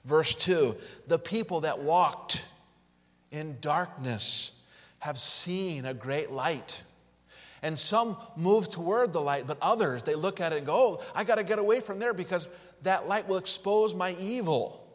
Verse 0.05 0.35
2 0.35 0.77
The 1.07 1.19
people 1.19 1.61
that 1.63 1.81
walked 1.81 2.45
in 3.31 3.57
darkness 3.61 4.53
have 4.99 5.19
seen 5.19 5.87
a 5.87 5.95
great 5.95 6.31
light. 6.31 6.83
And 7.63 7.79
some 7.79 8.17
move 8.37 8.71
toward 8.71 9.13
the 9.13 9.21
light, 9.21 9.47
but 9.47 9.59
others, 9.61 10.03
they 10.03 10.15
look 10.15 10.41
at 10.41 10.53
it 10.53 10.59
and 10.59 10.67
go, 10.67 10.75
Oh, 10.75 11.05
I 11.15 11.25
got 11.25 11.37
to 11.37 11.45
get 11.45 11.59
away 11.59 11.81
from 11.81 11.99
there 11.99 12.15
because 12.15 12.49
that 12.83 13.09
light 13.09 13.29
will 13.29 13.37
expose 13.39 13.95
my 13.95 14.13
evil. 14.21 14.87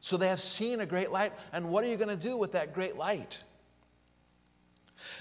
So 0.00 0.16
they 0.16 0.28
have 0.28 0.40
seen 0.40 0.80
a 0.80 0.86
great 0.86 1.10
light, 1.10 1.32
and 1.52 1.70
what 1.70 1.84
are 1.84 1.88
you 1.88 1.96
going 1.96 2.08
to 2.08 2.16
do 2.16 2.36
with 2.36 2.52
that 2.52 2.74
great 2.74 2.96
light? 2.96 3.42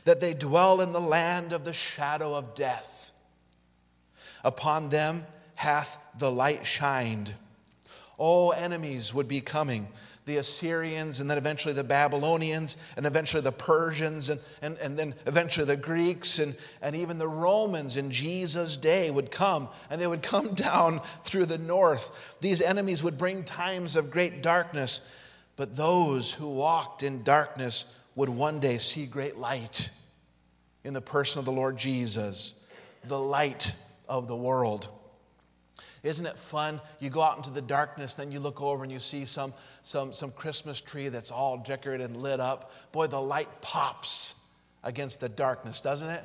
that 0.06 0.20
they 0.20 0.34
dwell 0.34 0.82
in 0.82 0.94
the 0.94 1.02
land 1.02 1.54
of 1.54 1.64
the 1.64 1.74
shadow 1.74 2.36
of 2.36 2.56
death. 2.56 3.12
Upon 4.44 4.90
them 4.90 5.26
hath 5.56 5.98
the 6.18 6.32
light 6.32 6.66
shined. 6.66 7.34
Oh, 8.20 8.52
enemies 8.52 9.14
would 9.14 9.28
be 9.28 9.42
coming 9.42 9.88
the 10.28 10.38
Assyrians, 10.38 11.22
and 11.22 11.32
then 11.32 11.38
eventually 11.38 11.74
the 11.74 11.86
Babylonians, 11.86 12.76
and 12.98 13.06
eventually 13.06 13.42
the 13.42 13.52
Persians, 13.54 14.28
and, 14.28 14.42
and, 14.62 14.78
and 14.78 15.00
then 15.00 15.16
eventually 15.26 15.66
the 15.66 15.78
Greeks, 15.78 16.38
and, 16.38 16.54
and 16.82 16.98
even 16.98 17.18
the 17.18 17.28
Romans 17.28 17.96
in 17.96 18.12
Jesus' 18.12 18.76
day 18.76 19.10
would 19.10 19.32
come, 19.32 19.70
and 19.90 20.02
they 20.02 20.06
would 20.06 20.22
come 20.22 20.54
down 20.54 21.02
through 21.24 21.46
the 21.46 21.58
north. 21.58 22.12
These 22.42 22.62
enemies 22.62 23.02
would 23.02 23.18
bring 23.18 23.46
times 23.46 23.96
of 23.96 24.12
great 24.12 24.44
darkness, 24.44 25.00
but 25.56 25.78
those 25.78 26.30
who 26.30 26.50
walked 26.50 27.04
in 27.04 27.24
darkness 27.24 27.86
would 28.16 28.30
one 28.30 28.60
day 28.60 28.80
see 28.80 29.06
great 29.06 29.38
light 29.38 29.90
in 30.84 30.94
the 30.94 31.02
person 31.02 31.40
of 31.40 31.46
the 31.46 31.54
Lord 31.54 31.78
Jesus, 31.78 32.54
the 33.06 33.18
light 33.18 33.74
of 34.10 34.28
the 34.28 34.36
world. 34.36 34.90
Isn't 36.04 36.26
it 36.26 36.38
fun? 36.38 36.80
You 37.00 37.10
go 37.10 37.22
out 37.22 37.38
into 37.38 37.50
the 37.50 37.62
darkness, 37.62 38.14
then 38.14 38.32
you 38.32 38.40
look 38.40 38.62
over 38.62 38.84
and 38.84 38.92
you 38.92 39.00
see 39.00 39.26
some, 39.26 39.54
some, 39.82 40.14
some 40.14 40.32
Christmas 40.32 40.80
tree 40.80 41.10
that's 41.10 41.32
all 41.32 41.58
decorated 41.58 42.10
and 42.10 42.18
lit 42.18 42.40
up. 42.40 42.72
Boy, 42.92 43.08
the 43.08 43.22
light 43.22 43.50
pops 43.62 44.36
against 44.84 45.20
the 45.20 45.30
darkness, 45.30 45.82
doesn't 45.82 46.10
it? 46.10 46.24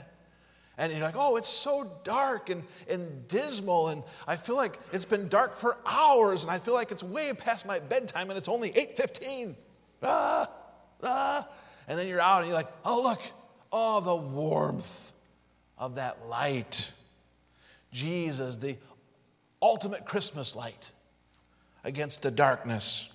And 0.78 0.92
you're 0.92 1.02
like, 1.02 1.16
oh, 1.16 1.36
it's 1.36 1.50
so 1.50 1.90
dark 2.02 2.48
and, 2.48 2.62
and 2.88 3.28
dismal, 3.28 3.88
and 3.88 4.02
I 4.26 4.36
feel 4.36 4.56
like 4.56 4.78
it's 4.92 5.04
been 5.04 5.28
dark 5.28 5.54
for 5.56 5.76
hours, 5.84 6.42
and 6.42 6.50
I 6.50 6.58
feel 6.58 6.74
like 6.74 6.90
it's 6.90 7.02
way 7.02 7.32
past 7.32 7.66
my 7.66 7.78
bedtime, 7.78 8.30
and 8.30 8.38
it's 8.38 8.48
only 8.48 8.70
8.15. 8.70 9.54
Ah, 10.02 10.50
ah. 11.02 11.48
And 11.88 11.98
then 11.98 12.08
you're 12.08 12.20
out 12.20 12.38
and 12.38 12.46
you're 12.46 12.56
like, 12.56 12.72
oh, 12.84 13.02
look, 13.02 13.20
oh, 13.70 14.00
the 14.00 14.16
warmth 14.16 15.12
of 15.78 15.96
that 15.96 16.26
light. 16.26 16.92
Jesus, 17.92 18.56
the 18.56 18.76
ultimate 19.62 20.04
Christmas 20.04 20.54
light 20.54 20.92
against 21.84 22.22
the 22.22 22.30
darkness. 22.30 23.08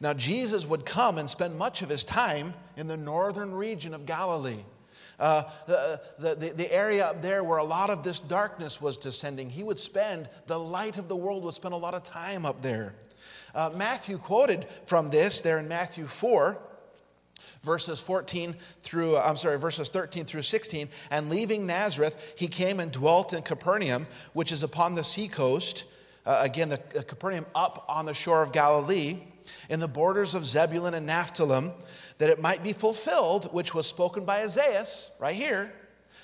Now, 0.00 0.14
Jesus 0.14 0.64
would 0.66 0.86
come 0.86 1.18
and 1.18 1.28
spend 1.28 1.58
much 1.58 1.82
of 1.82 1.88
his 1.88 2.04
time 2.04 2.54
in 2.76 2.86
the 2.86 2.96
northern 2.96 3.52
region 3.52 3.92
of 3.92 4.06
Galilee. 4.06 4.64
Uh, 5.18 5.42
the, 5.66 6.00
the, 6.18 6.52
the 6.54 6.72
area 6.72 7.04
up 7.04 7.20
there 7.20 7.44
where 7.44 7.58
a 7.58 7.64
lot 7.64 7.90
of 7.90 8.02
this 8.02 8.20
darkness 8.20 8.80
was 8.80 8.96
descending, 8.96 9.50
he 9.50 9.62
would 9.62 9.78
spend, 9.78 10.30
the 10.46 10.58
light 10.58 10.96
of 10.96 11.08
the 11.08 11.16
world 11.16 11.44
would 11.44 11.54
spend 11.54 11.74
a 11.74 11.76
lot 11.76 11.92
of 11.92 12.02
time 12.02 12.46
up 12.46 12.62
there. 12.62 12.94
Uh, 13.54 13.70
Matthew 13.74 14.16
quoted 14.16 14.66
from 14.86 15.10
this 15.10 15.42
there 15.42 15.58
in 15.58 15.68
Matthew 15.68 16.06
4 16.06 16.58
verses 17.62 18.00
14 18.00 18.54
through, 18.80 19.16
I'm 19.16 19.36
sorry, 19.36 19.58
verses 19.58 19.88
13 19.88 20.24
through 20.24 20.42
16. 20.42 20.88
And 21.10 21.30
leaving 21.30 21.66
Nazareth, 21.66 22.16
he 22.36 22.48
came 22.48 22.80
and 22.80 22.90
dwelt 22.90 23.32
in 23.32 23.42
Capernaum, 23.42 24.06
which 24.32 24.52
is 24.52 24.62
upon 24.62 24.94
the 24.94 25.04
seacoast. 25.04 25.84
Uh, 26.26 26.40
again, 26.42 26.68
the 26.68 26.80
uh, 26.98 27.02
Capernaum 27.02 27.46
up 27.54 27.84
on 27.88 28.06
the 28.06 28.14
shore 28.14 28.42
of 28.42 28.52
Galilee, 28.52 29.18
in 29.68 29.80
the 29.80 29.88
borders 29.88 30.34
of 30.34 30.44
Zebulun 30.44 30.94
and 30.94 31.06
Naphtali, 31.06 31.72
that 32.18 32.30
it 32.30 32.40
might 32.40 32.62
be 32.62 32.72
fulfilled, 32.72 33.52
which 33.52 33.74
was 33.74 33.86
spoken 33.86 34.24
by 34.24 34.42
Isaiah, 34.42 34.86
right 35.18 35.34
here, 35.34 35.72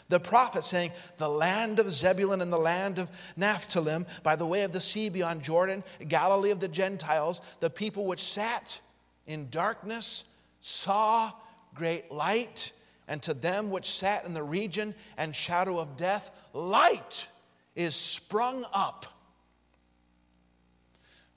the 0.09 0.21
prophet 0.21 0.65
saying, 0.65 0.93
The 1.17 1.29
land 1.29 1.79
of 1.79 1.91
Zebulun 1.91 2.41
and 2.41 2.53
the 2.53 2.59
land 2.59 2.99
of 2.99 3.11
Naphtali, 3.37 4.05
by 4.23 4.37
the 4.37 4.47
way 4.47 4.63
of 4.63 4.73
the 4.73 4.81
sea 4.81 5.09
beyond 5.09 5.43
Jordan, 5.43 5.83
Galilee 6.07 6.51
of 6.51 6.61
the 6.61 6.69
Gentiles, 6.69 7.41
the 7.61 7.71
people 7.71 8.07
which 8.07 8.23
sat 8.23 8.81
in 9.27 9.51
darkness 9.51 10.25
saw 10.67 11.31
great 11.75 12.11
light, 12.11 12.73
and 13.07 13.23
to 13.23 13.33
them 13.33 13.71
which 13.71 13.89
sat 13.89 14.25
in 14.25 14.35
the 14.35 14.43
region 14.43 14.97
and 15.17 15.35
shadow 15.35 15.79
of 15.79 15.97
death, 15.97 16.33
light 16.53 17.29
is 17.77 17.95
sprung 17.95 18.67
up. 18.73 19.07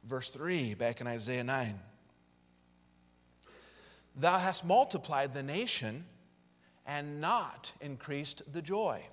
Verse 0.03 0.29
3, 0.29 0.73
back 0.73 0.99
in 0.99 1.05
Isaiah 1.05 1.43
9. 1.43 1.79
Thou 4.15 4.39
hast 4.39 4.65
multiplied 4.65 5.35
the 5.35 5.43
nation 5.43 6.05
and 6.87 7.21
not 7.21 7.71
increased 7.81 8.41
the 8.51 8.63
joy. 8.63 9.05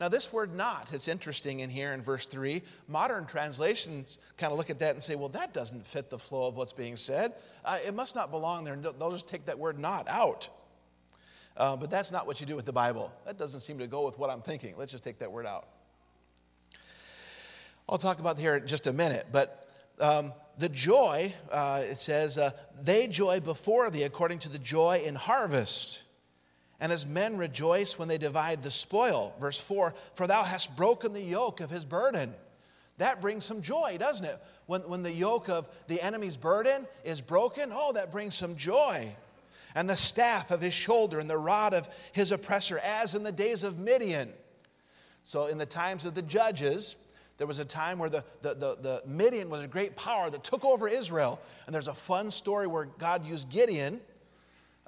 Now, 0.00 0.08
this 0.08 0.32
word 0.32 0.54
not 0.54 0.92
is 0.92 1.08
interesting 1.08 1.60
in 1.60 1.70
here 1.70 1.92
in 1.92 2.02
verse 2.02 2.26
3. 2.26 2.62
Modern 2.86 3.26
translations 3.26 4.18
kind 4.36 4.52
of 4.52 4.58
look 4.58 4.70
at 4.70 4.78
that 4.78 4.94
and 4.94 5.02
say, 5.02 5.16
well, 5.16 5.28
that 5.30 5.52
doesn't 5.52 5.84
fit 5.84 6.08
the 6.08 6.18
flow 6.18 6.46
of 6.46 6.56
what's 6.56 6.72
being 6.72 6.96
said. 6.96 7.34
Uh, 7.64 7.78
it 7.84 7.94
must 7.94 8.14
not 8.14 8.30
belong 8.30 8.62
there. 8.64 8.76
They'll 8.76 9.10
just 9.10 9.26
take 9.26 9.46
that 9.46 9.58
word 9.58 9.78
not 9.78 10.06
out. 10.08 10.48
Uh, 11.56 11.74
but 11.74 11.90
that's 11.90 12.12
not 12.12 12.28
what 12.28 12.40
you 12.40 12.46
do 12.46 12.54
with 12.54 12.64
the 12.64 12.72
Bible. 12.72 13.12
That 13.26 13.36
doesn't 13.36 13.60
seem 13.60 13.78
to 13.80 13.88
go 13.88 14.04
with 14.04 14.16
what 14.18 14.30
I'm 14.30 14.40
thinking. 14.40 14.74
Let's 14.78 14.92
just 14.92 15.02
take 15.02 15.18
that 15.18 15.32
word 15.32 15.46
out. 15.46 15.66
I'll 17.88 17.98
talk 17.98 18.20
about 18.20 18.38
here 18.38 18.54
in 18.54 18.66
just 18.66 18.86
a 18.86 18.92
minute, 18.92 19.26
but 19.32 19.68
um, 19.98 20.32
the 20.58 20.68
joy, 20.68 21.34
uh, 21.50 21.82
it 21.84 21.98
says, 21.98 22.38
uh, 22.38 22.50
they 22.82 23.08
joy 23.08 23.40
before 23.40 23.90
thee 23.90 24.04
according 24.04 24.40
to 24.40 24.48
the 24.48 24.58
joy 24.58 25.02
in 25.04 25.16
harvest 25.16 26.02
and 26.80 26.92
as 26.92 27.06
men 27.06 27.36
rejoice 27.36 27.98
when 27.98 28.08
they 28.08 28.18
divide 28.18 28.62
the 28.62 28.70
spoil. 28.70 29.34
Verse 29.40 29.58
4 29.58 29.94
For 30.14 30.26
thou 30.26 30.42
hast 30.42 30.74
broken 30.76 31.12
the 31.12 31.20
yoke 31.20 31.60
of 31.60 31.70
his 31.70 31.84
burden. 31.84 32.34
That 32.98 33.20
brings 33.20 33.44
some 33.44 33.62
joy, 33.62 33.96
doesn't 33.98 34.26
it? 34.26 34.40
When, 34.66 34.82
when 34.82 35.02
the 35.02 35.12
yoke 35.12 35.48
of 35.48 35.68
the 35.86 36.02
enemy's 36.02 36.36
burden 36.36 36.86
is 37.04 37.20
broken, 37.20 37.70
oh, 37.72 37.92
that 37.92 38.10
brings 38.10 38.34
some 38.34 38.56
joy. 38.56 39.08
and 39.74 39.88
the 39.88 39.96
staff 39.96 40.50
of 40.50 40.60
his 40.60 40.74
shoulder 40.74 41.20
and 41.20 41.30
the 41.30 41.38
rod 41.38 41.74
of 41.74 41.88
his 42.12 42.32
oppressor, 42.32 42.78
as 42.78 43.14
in 43.14 43.22
the 43.22 43.32
days 43.32 43.62
of 43.62 43.78
Midian. 43.78 44.32
So, 45.22 45.46
in 45.46 45.58
the 45.58 45.66
times 45.66 46.04
of 46.04 46.14
the 46.14 46.22
judges, 46.22 46.96
there 47.38 47.46
was 47.46 47.60
a 47.60 47.64
time 47.64 47.98
where 47.98 48.10
the, 48.10 48.24
the, 48.42 48.54
the, 48.54 48.78
the, 48.80 49.02
Midian 49.06 49.48
was 49.48 49.62
a 49.62 49.68
great 49.68 49.94
power 49.94 50.28
that 50.30 50.42
took 50.42 50.64
over 50.64 50.88
Israel. 50.88 51.40
And 51.66 51.74
there's 51.74 51.86
a 51.86 51.94
fun 51.94 52.30
story 52.30 52.66
where 52.66 52.86
God 52.86 53.24
used 53.24 53.48
Gideon 53.48 54.00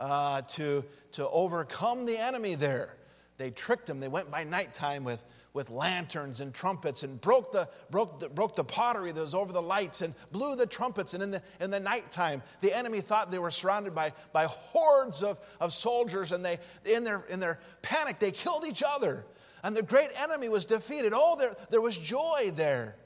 uh, 0.00 0.42
to, 0.42 0.84
to 1.12 1.28
overcome 1.28 2.06
the 2.06 2.18
enemy 2.18 2.56
there. 2.56 2.96
They 3.38 3.50
tricked 3.50 3.88
him. 3.88 4.00
They 4.00 4.08
went 4.08 4.30
by 4.30 4.42
nighttime 4.42 5.04
with, 5.04 5.24
with 5.54 5.70
lanterns 5.70 6.40
and 6.40 6.52
trumpets 6.52 7.04
and 7.04 7.20
broke 7.20 7.52
the, 7.52 7.68
broke, 7.90 8.18
the, 8.18 8.28
broke 8.28 8.56
the 8.56 8.64
pottery 8.64 9.12
that 9.12 9.20
was 9.20 9.34
over 9.34 9.52
the 9.52 9.62
lights 9.62 10.02
and 10.02 10.14
blew 10.32 10.56
the 10.56 10.66
trumpets. 10.66 11.14
And 11.14 11.22
in 11.22 11.30
the, 11.30 11.42
in 11.60 11.70
the 11.70 11.80
nighttime, 11.80 12.42
the 12.60 12.76
enemy 12.76 13.00
thought 13.00 13.30
they 13.30 13.38
were 13.38 13.50
surrounded 13.50 13.94
by, 13.94 14.12
by 14.32 14.46
hordes 14.46 15.22
of, 15.22 15.38
of 15.60 15.72
soldiers. 15.72 16.32
And 16.32 16.44
they, 16.44 16.58
in, 16.84 17.04
their, 17.04 17.24
in 17.30 17.40
their 17.40 17.60
panic, 17.80 18.18
they 18.18 18.32
killed 18.32 18.66
each 18.66 18.82
other 18.82 19.24
and 19.62 19.76
the 19.76 19.82
great 19.82 20.10
enemy 20.20 20.48
was 20.48 20.64
defeated. 20.64 21.12
Oh, 21.14 21.36
there, 21.38 21.52
there 21.70 21.80
was 21.80 21.98
joy 21.98 22.50
there. 22.54 22.96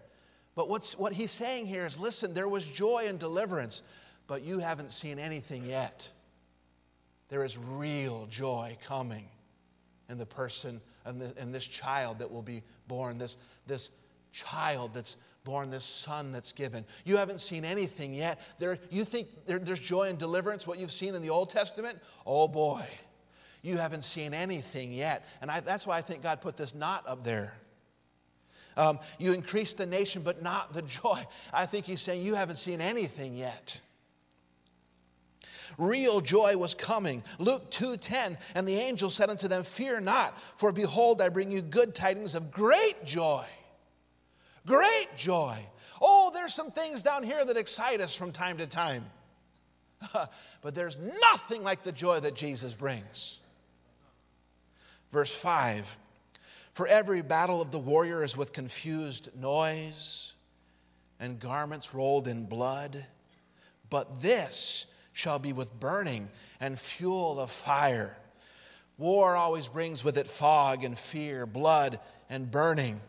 But 0.54 0.68
what's, 0.68 0.96
what 0.96 1.12
he's 1.12 1.32
saying 1.32 1.66
here 1.66 1.84
is 1.84 1.98
listen, 1.98 2.32
there 2.32 2.48
was 2.48 2.64
joy 2.64 3.06
and 3.08 3.18
deliverance, 3.18 3.82
but 4.26 4.42
you 4.42 4.60
haven't 4.60 4.92
seen 4.92 5.18
anything 5.18 5.64
yet. 5.66 6.08
There 7.34 7.44
is 7.44 7.58
real 7.58 8.28
joy 8.30 8.78
coming 8.86 9.24
in 10.08 10.18
the 10.18 10.24
person 10.24 10.80
and, 11.04 11.52
this 11.52 11.66
child 11.66 12.20
that 12.20 12.30
will 12.30 12.42
be 12.42 12.62
born, 12.86 13.18
this, 13.18 13.38
this 13.66 13.90
child 14.30 14.94
that's 14.94 15.16
born, 15.42 15.68
this 15.68 15.84
son 15.84 16.30
that's 16.30 16.52
given. 16.52 16.84
You 17.04 17.16
haven't 17.16 17.40
seen 17.40 17.64
anything 17.64 18.14
yet. 18.14 18.38
There, 18.60 18.78
you 18.88 19.04
think 19.04 19.26
there, 19.46 19.58
there's 19.58 19.80
joy 19.80 20.10
and 20.10 20.16
deliverance, 20.16 20.64
what 20.64 20.78
you've 20.78 20.92
seen 20.92 21.16
in 21.16 21.22
the 21.22 21.30
Old 21.30 21.50
Testament? 21.50 21.98
Oh 22.24 22.46
boy 22.46 22.86
you 23.62 23.78
haven't 23.78 24.04
seen 24.04 24.32
anything 24.32 24.92
yet. 24.92 25.24
And 25.40 25.50
I, 25.50 25.58
that's 25.58 25.88
why 25.88 25.96
I 25.98 26.02
think 26.02 26.22
God 26.22 26.40
put 26.40 26.56
this 26.56 26.72
not 26.72 27.02
up 27.08 27.24
there. 27.24 27.54
Um, 28.76 29.00
you 29.18 29.32
increase 29.32 29.74
the 29.74 29.86
nation, 29.86 30.22
but 30.22 30.40
not 30.40 30.72
the 30.72 30.82
joy. 30.82 31.26
I 31.52 31.66
think 31.66 31.84
he's 31.84 32.00
saying 32.00 32.22
you 32.22 32.34
haven't 32.34 32.58
seen 32.58 32.80
anything 32.80 33.34
yet. 33.34 33.80
Real 35.78 36.20
joy 36.20 36.56
was 36.56 36.74
coming. 36.74 37.22
Luke 37.38 37.70
2:10, 37.70 38.36
and 38.54 38.66
the 38.66 38.76
angel 38.76 39.10
said 39.10 39.30
unto 39.30 39.48
them, 39.48 39.64
Fear 39.64 40.00
not, 40.00 40.38
for 40.56 40.72
behold, 40.72 41.20
I 41.20 41.28
bring 41.28 41.50
you 41.50 41.62
good 41.62 41.94
tidings 41.94 42.34
of 42.34 42.50
great 42.50 43.04
joy. 43.04 43.44
Great 44.66 45.08
joy. 45.16 45.58
Oh, 46.00 46.30
there's 46.32 46.54
some 46.54 46.70
things 46.70 47.02
down 47.02 47.22
here 47.22 47.44
that 47.44 47.56
excite 47.56 48.00
us 48.00 48.14
from 48.14 48.32
time 48.32 48.58
to 48.58 48.66
time. 48.66 49.04
but 50.62 50.74
there's 50.74 50.96
nothing 51.20 51.62
like 51.62 51.82
the 51.82 51.92
joy 51.92 52.20
that 52.20 52.34
Jesus 52.34 52.74
brings. 52.74 53.38
Verse 55.10 55.32
5 55.32 55.96
For 56.72 56.86
every 56.86 57.22
battle 57.22 57.62
of 57.62 57.70
the 57.70 57.78
warrior 57.78 58.24
is 58.24 58.36
with 58.36 58.52
confused 58.52 59.30
noise 59.38 60.34
and 61.20 61.38
garments 61.38 61.94
rolled 61.94 62.26
in 62.26 62.46
blood, 62.46 63.06
but 63.90 64.20
this 64.20 64.86
shall 65.14 65.38
be 65.38 65.54
with 65.54 65.80
burning 65.80 66.28
and 66.60 66.78
fuel 66.78 67.40
of 67.40 67.50
fire. 67.50 68.18
War 68.98 69.34
always 69.34 69.68
brings 69.68 70.04
with 70.04 70.18
it 70.18 70.26
fog 70.26 70.84
and 70.84 70.98
fear, 70.98 71.46
blood 71.46 71.98
and 72.28 72.50
burning. 72.50 73.00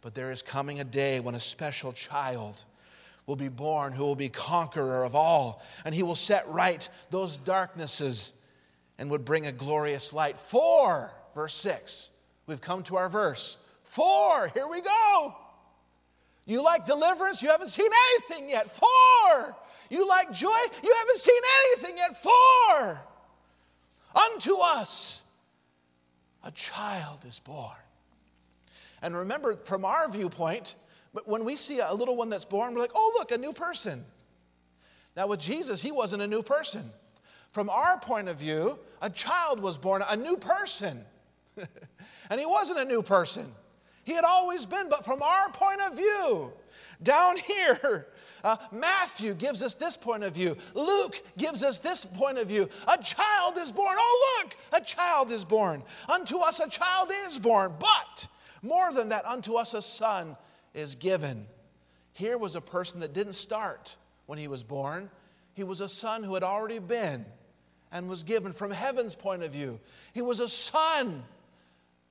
But 0.00 0.14
there 0.14 0.32
is 0.32 0.42
coming 0.42 0.80
a 0.80 0.84
day 0.84 1.20
when 1.20 1.34
a 1.34 1.40
special 1.40 1.92
child 1.92 2.64
will 3.26 3.36
be 3.36 3.48
born 3.48 3.92
who 3.92 4.04
will 4.04 4.16
be 4.16 4.28
conqueror 4.28 5.04
of 5.04 5.14
all, 5.14 5.60
and 5.84 5.94
he 5.94 6.02
will 6.02 6.16
set 6.16 6.48
right 6.48 6.88
those 7.10 7.36
darknesses 7.36 8.32
and 8.96 9.10
would 9.10 9.24
bring 9.24 9.46
a 9.46 9.52
glorious 9.52 10.12
light. 10.12 10.38
For, 10.38 11.12
verse 11.34 11.54
6, 11.54 12.10
we've 12.46 12.60
come 12.60 12.84
to 12.84 12.96
our 12.96 13.08
verse. 13.08 13.58
For, 13.82 14.48
here 14.54 14.68
we 14.68 14.80
go. 14.80 15.34
You 16.48 16.64
like 16.64 16.86
deliverance? 16.86 17.42
You 17.42 17.50
haven't 17.50 17.68
seen 17.68 17.90
anything 18.14 18.48
yet. 18.48 18.74
For, 18.74 19.56
you 19.90 20.08
like 20.08 20.32
joy? 20.32 20.48
You 20.82 20.94
haven't 20.98 21.18
seen 21.18 21.40
anything 21.66 21.98
yet. 21.98 22.22
For, 22.22 23.00
unto 24.32 24.56
us 24.56 25.22
a 26.42 26.50
child 26.52 27.18
is 27.28 27.38
born. 27.38 27.76
And 29.02 29.14
remember, 29.14 29.56
from 29.64 29.84
our 29.84 30.08
viewpoint, 30.10 30.74
when 31.26 31.44
we 31.44 31.54
see 31.54 31.80
a 31.80 31.92
little 31.92 32.16
one 32.16 32.30
that's 32.30 32.46
born, 32.46 32.74
we're 32.74 32.80
like, 32.80 32.92
oh, 32.94 33.12
look, 33.18 33.30
a 33.30 33.38
new 33.38 33.52
person. 33.52 34.02
Now, 35.16 35.26
with 35.26 35.40
Jesus, 35.40 35.82
he 35.82 35.92
wasn't 35.92 36.22
a 36.22 36.26
new 36.26 36.42
person. 36.42 36.90
From 37.52 37.68
our 37.68 37.98
point 38.00 38.28
of 38.28 38.38
view, 38.38 38.78
a 39.02 39.10
child 39.10 39.60
was 39.60 39.76
born, 39.76 40.02
a 40.08 40.16
new 40.16 40.38
person. 40.38 41.04
and 42.30 42.40
he 42.40 42.46
wasn't 42.46 42.78
a 42.78 42.84
new 42.86 43.02
person. 43.02 43.52
He 44.08 44.14
had 44.14 44.24
always 44.24 44.64
been, 44.64 44.88
but 44.88 45.04
from 45.04 45.22
our 45.22 45.50
point 45.50 45.82
of 45.82 45.94
view, 45.94 46.50
down 47.02 47.36
here, 47.46 48.06
uh, 48.42 48.56
Matthew 48.72 49.34
gives 49.34 49.62
us 49.62 49.74
this 49.74 49.98
point 49.98 50.24
of 50.24 50.32
view. 50.32 50.56
Luke 50.72 51.22
gives 51.36 51.62
us 51.62 51.78
this 51.78 52.06
point 52.06 52.38
of 52.38 52.48
view. 52.48 52.70
A 52.90 52.96
child 53.02 53.58
is 53.58 53.70
born. 53.70 53.96
Oh, 53.98 54.40
look, 54.42 54.56
a 54.72 54.82
child 54.82 55.30
is 55.30 55.44
born. 55.44 55.82
Unto 56.08 56.38
us 56.38 56.58
a 56.58 56.70
child 56.70 57.12
is 57.26 57.38
born. 57.38 57.74
But 57.78 58.26
more 58.62 58.94
than 58.94 59.10
that, 59.10 59.26
unto 59.26 59.56
us 59.56 59.74
a 59.74 59.82
son 59.82 60.38
is 60.72 60.94
given. 60.94 61.44
Here 62.14 62.38
was 62.38 62.54
a 62.54 62.62
person 62.62 63.00
that 63.00 63.12
didn't 63.12 63.34
start 63.34 63.94
when 64.24 64.38
he 64.38 64.48
was 64.48 64.62
born, 64.62 65.10
he 65.52 65.64
was 65.64 65.82
a 65.82 65.88
son 65.88 66.22
who 66.22 66.32
had 66.32 66.42
already 66.42 66.78
been 66.78 67.26
and 67.92 68.08
was 68.08 68.24
given 68.24 68.54
from 68.54 68.70
heaven's 68.70 69.14
point 69.14 69.42
of 69.42 69.52
view. 69.52 69.78
He 70.14 70.22
was 70.22 70.40
a 70.40 70.48
son 70.48 71.24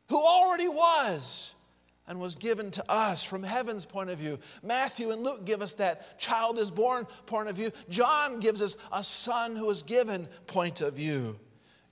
who 0.09 0.23
already 0.23 0.67
was 0.67 1.55
and 2.07 2.19
was 2.19 2.35
given 2.35 2.71
to 2.71 2.91
us 2.91 3.23
from 3.23 3.43
heaven's 3.43 3.85
point 3.85 4.09
of 4.09 4.17
view. 4.17 4.39
Matthew 4.63 5.11
and 5.11 5.23
Luke 5.23 5.45
give 5.45 5.61
us 5.61 5.73
that 5.75 6.17
child 6.19 6.57
is 6.57 6.71
born 6.71 7.05
point 7.25 7.49
of 7.49 7.55
view. 7.55 7.71
John 7.89 8.39
gives 8.39 8.61
us 8.61 8.77
a 8.91 9.03
son 9.03 9.55
who 9.55 9.69
is 9.69 9.83
given 9.83 10.27
point 10.47 10.81
of 10.81 10.93
view. 10.93 11.37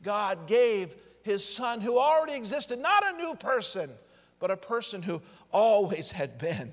God 0.02 0.48
gave 0.48 0.96
his 1.24 1.44
son 1.44 1.82
who 1.82 1.98
already 1.98 2.36
existed, 2.36 2.80
not 2.80 3.04
a 3.06 3.18
new 3.18 3.36
person, 3.36 3.90
but 4.40 4.52
a 4.52 4.58
person 4.58 5.02
who 5.02 5.22
always 5.52 6.12
had 6.12 6.38
been. 6.38 6.72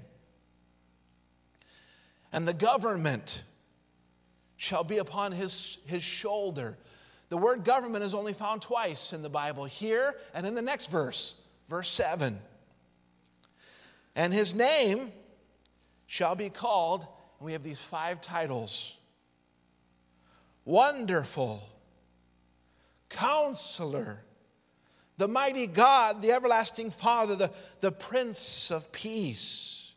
And 2.33 2.47
the 2.47 2.55
government 2.55 3.43
shall 4.57 4.85
be 4.85 4.99
upon 4.99 5.33
his, 5.33 5.79
his 5.87 6.05
shoulder. 6.05 6.79
The 7.31 7.37
word 7.37 7.65
government 7.65 8.05
is 8.05 8.15
only 8.15 8.35
found 8.35 8.63
twice 8.63 9.13
in 9.13 9.23
the 9.23 9.31
Bible 9.31 9.65
here 9.65 10.15
and 10.35 10.47
in 10.47 10.55
the 10.55 10.63
next 10.63 10.91
verse, 10.91 11.35
verse 11.69 11.89
7. 11.89 12.39
And 14.15 14.33
his 14.33 14.55
name 14.55 15.13
shall 16.07 16.35
be 16.35 16.51
called, 16.51 17.01
and 17.39 17.47
we 17.47 17.53
have 17.53 17.63
these 17.63 17.81
five 17.81 18.21
titles 18.21 18.95
Wonderful, 20.65 21.61
Counselor, 23.09 24.23
the 25.17 25.27
mighty 25.27 25.67
God, 25.67 26.23
the 26.23 26.33
everlasting 26.33 26.91
Father, 26.91 27.35
the, 27.35 27.51
the 27.81 27.91
Prince 27.91 28.71
of 28.71 28.93
Peace. 28.93 29.93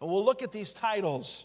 And 0.00 0.10
we'll 0.10 0.24
look 0.24 0.42
at 0.42 0.50
these 0.50 0.72
titles. 0.72 1.44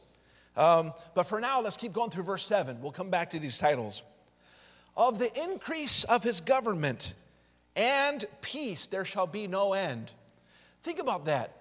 Um, 0.58 0.94
but 1.14 1.24
for 1.24 1.40
now, 1.40 1.62
let's 1.62 1.78
keep 1.78 1.94
going 1.94 2.10
through 2.10 2.24
verse 2.24 2.46
7. 2.46 2.82
We'll 2.82 2.92
come 2.92 3.12
back 3.12 3.30
to 3.32 3.40
these 3.40 3.58
titles 3.58 4.02
of 4.98 5.20
the 5.20 5.44
increase 5.44 6.04
of 6.06 6.24
his 6.24 6.42
government 6.42 7.14
and 7.76 8.24
peace 8.42 8.88
there 8.88 9.06
shall 9.06 9.28
be 9.28 9.48
no 9.48 9.74
end. 9.74 10.12
Think 10.84 11.00
about 11.00 11.26
that. 11.26 11.52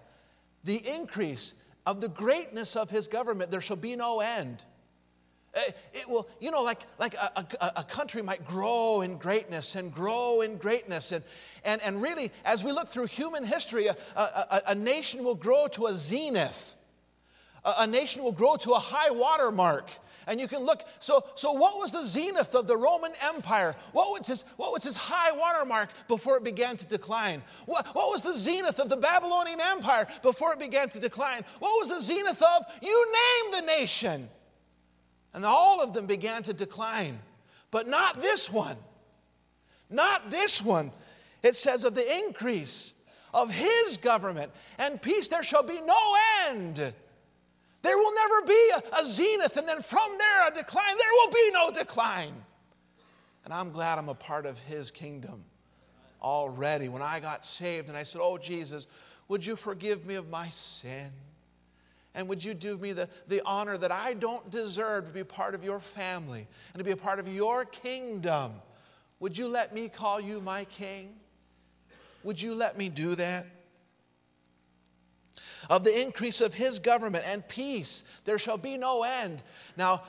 The 0.64 0.76
increase 0.76 1.54
of 1.86 2.00
the 2.00 2.08
greatness 2.08 2.76
of 2.76 2.90
his 2.90 3.08
government, 3.08 3.50
there 3.50 3.60
shall 3.60 3.76
be 3.76 3.94
no 3.94 4.20
end. 4.20 4.64
Eh, 5.54 5.70
it 5.92 6.08
will, 6.08 6.28
you 6.40 6.50
know, 6.50 6.62
like, 6.62 6.80
like 6.98 7.14
a, 7.14 7.46
a, 7.60 7.72
a, 7.76 7.84
country 7.84 8.22
might 8.22 8.44
grow 8.44 9.02
in 9.02 9.18
greatness 9.18 9.76
and 9.76 9.92
grow 9.92 10.40
in 10.40 10.56
greatness. 10.56 11.12
And, 11.12 11.22
and, 11.64 11.80
and 11.82 12.02
really, 12.02 12.32
as 12.44 12.64
we 12.64 12.72
look 12.72 12.88
through 12.88 13.06
human 13.06 13.44
history, 13.44 13.86
a, 13.86 13.96
a, 14.16 14.62
a 14.68 14.74
nation 14.74 15.22
will 15.22 15.36
grow 15.36 15.68
to 15.68 15.86
a 15.86 15.94
zenith 15.94 16.74
a, 17.64 17.86
nation 17.86 18.22
will 18.22 18.32
grow 18.32 18.56
to 18.56 18.72
a 18.72 18.78
high 18.78 19.10
water 19.10 19.50
mark. 19.50 19.90
And 20.26 20.40
you 20.40 20.48
can 20.48 20.60
look, 20.60 20.84
so, 21.00 21.24
so 21.34 21.52
what 21.52 21.78
was 21.78 21.90
the 21.90 22.04
zenith 22.04 22.54
of 22.54 22.66
the 22.66 22.76
Roman 22.76 23.12
Empire? 23.22 23.76
What 23.92 24.18
was 24.18 24.26
his, 24.26 24.44
what 24.56 24.72
was 24.72 24.84
his 24.84 24.96
high 24.96 25.32
water 25.32 25.64
mark 25.64 25.90
before 26.08 26.36
it 26.36 26.44
began 26.44 26.76
to 26.78 26.86
decline? 26.86 27.42
What, 27.66 27.86
what 27.88 28.10
was 28.10 28.22
the 28.22 28.32
zenith 28.32 28.78
of 28.78 28.88
the 28.88 28.96
Babylonian 28.96 29.60
Empire 29.60 30.06
before 30.22 30.52
it 30.52 30.58
began 30.58 30.88
to 30.90 31.00
decline? 31.00 31.44
What 31.58 31.70
was 31.80 31.88
the 31.88 32.00
zenith 32.00 32.42
of, 32.42 32.66
you 32.80 33.06
name 33.06 33.60
the 33.60 33.66
nation? 33.66 34.28
And 35.34 35.44
all 35.44 35.82
of 35.82 35.92
them 35.92 36.06
began 36.06 36.42
to 36.44 36.54
decline. 36.54 37.18
But 37.70 37.88
not 37.88 38.20
this 38.20 38.50
one. 38.50 38.76
Not 39.90 40.30
this 40.30 40.62
one. 40.62 40.92
It 41.42 41.56
says 41.56 41.84
of 41.84 41.94
the 41.94 42.18
increase 42.24 42.94
of 43.34 43.50
his 43.50 43.96
government 43.96 44.52
and 44.78 45.02
peace 45.02 45.28
there 45.28 45.42
shall 45.42 45.64
be 45.64 45.80
no 45.80 46.16
end. 46.48 46.94
There 47.84 47.98
will 47.98 48.14
never 48.14 48.46
be 48.46 48.70
a, 48.76 49.00
a 49.02 49.04
zenith 49.04 49.58
and 49.58 49.68
then 49.68 49.82
from 49.82 50.16
there 50.16 50.48
a 50.48 50.50
decline. 50.50 50.96
There 50.96 51.12
will 51.12 51.30
be 51.30 51.50
no 51.52 51.70
decline. 51.70 52.32
And 53.44 53.52
I'm 53.52 53.70
glad 53.72 53.98
I'm 53.98 54.08
a 54.08 54.14
part 54.14 54.46
of 54.46 54.56
his 54.56 54.90
kingdom 54.90 55.44
already. 56.22 56.88
When 56.88 57.02
I 57.02 57.20
got 57.20 57.44
saved 57.44 57.88
and 57.88 57.96
I 57.96 58.02
said, 58.02 58.22
Oh, 58.24 58.38
Jesus, 58.38 58.86
would 59.28 59.44
you 59.44 59.54
forgive 59.54 60.06
me 60.06 60.14
of 60.14 60.30
my 60.30 60.48
sin? 60.48 61.10
And 62.14 62.26
would 62.26 62.42
you 62.42 62.54
do 62.54 62.78
me 62.78 62.94
the, 62.94 63.06
the 63.28 63.42
honor 63.44 63.76
that 63.76 63.92
I 63.92 64.14
don't 64.14 64.50
deserve 64.50 65.04
to 65.04 65.12
be 65.12 65.22
part 65.22 65.54
of 65.54 65.62
your 65.62 65.78
family 65.78 66.46
and 66.72 66.78
to 66.78 66.84
be 66.84 66.92
a 66.92 66.96
part 66.96 67.18
of 67.18 67.28
your 67.28 67.66
kingdom? 67.66 68.52
Would 69.20 69.36
you 69.36 69.46
let 69.46 69.74
me 69.74 69.90
call 69.90 70.22
you 70.22 70.40
my 70.40 70.64
king? 70.64 71.14
Would 72.22 72.40
you 72.40 72.54
let 72.54 72.78
me 72.78 72.88
do 72.88 73.14
that? 73.16 73.46
Of 75.70 75.84
the 75.84 76.00
increase 76.00 76.40
of 76.40 76.54
his 76.54 76.78
government 76.78 77.24
and 77.26 77.46
peace, 77.46 78.04
there 78.24 78.38
shall 78.38 78.58
be 78.58 78.76
no 78.76 79.02
end. 79.02 79.42
Now, 79.76 80.02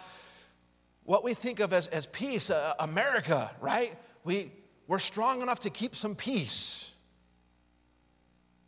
what 1.03 1.23
we 1.23 1.33
think 1.33 1.59
of 1.59 1.71
as, 1.71 1.87
as 1.87 2.05
peace, 2.07 2.49
uh, 2.49 2.73
America, 2.79 3.51
right? 3.61 3.95
We, 4.23 4.51
we're 4.87 4.99
strong 4.99 5.41
enough 5.41 5.61
to 5.61 5.69
keep 5.69 5.95
some 5.95 6.15
peace. 6.15 6.91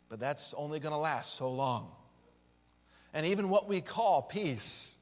But 0.08 0.20
that's 0.20 0.54
only 0.54 0.80
going 0.80 0.92
to 0.92 0.98
last 0.98 1.34
so 1.34 1.50
long. 1.50 1.90
And 3.12 3.26
even 3.26 3.48
what 3.48 3.68
we 3.68 3.80
call 3.80 4.22
peace 4.22 4.98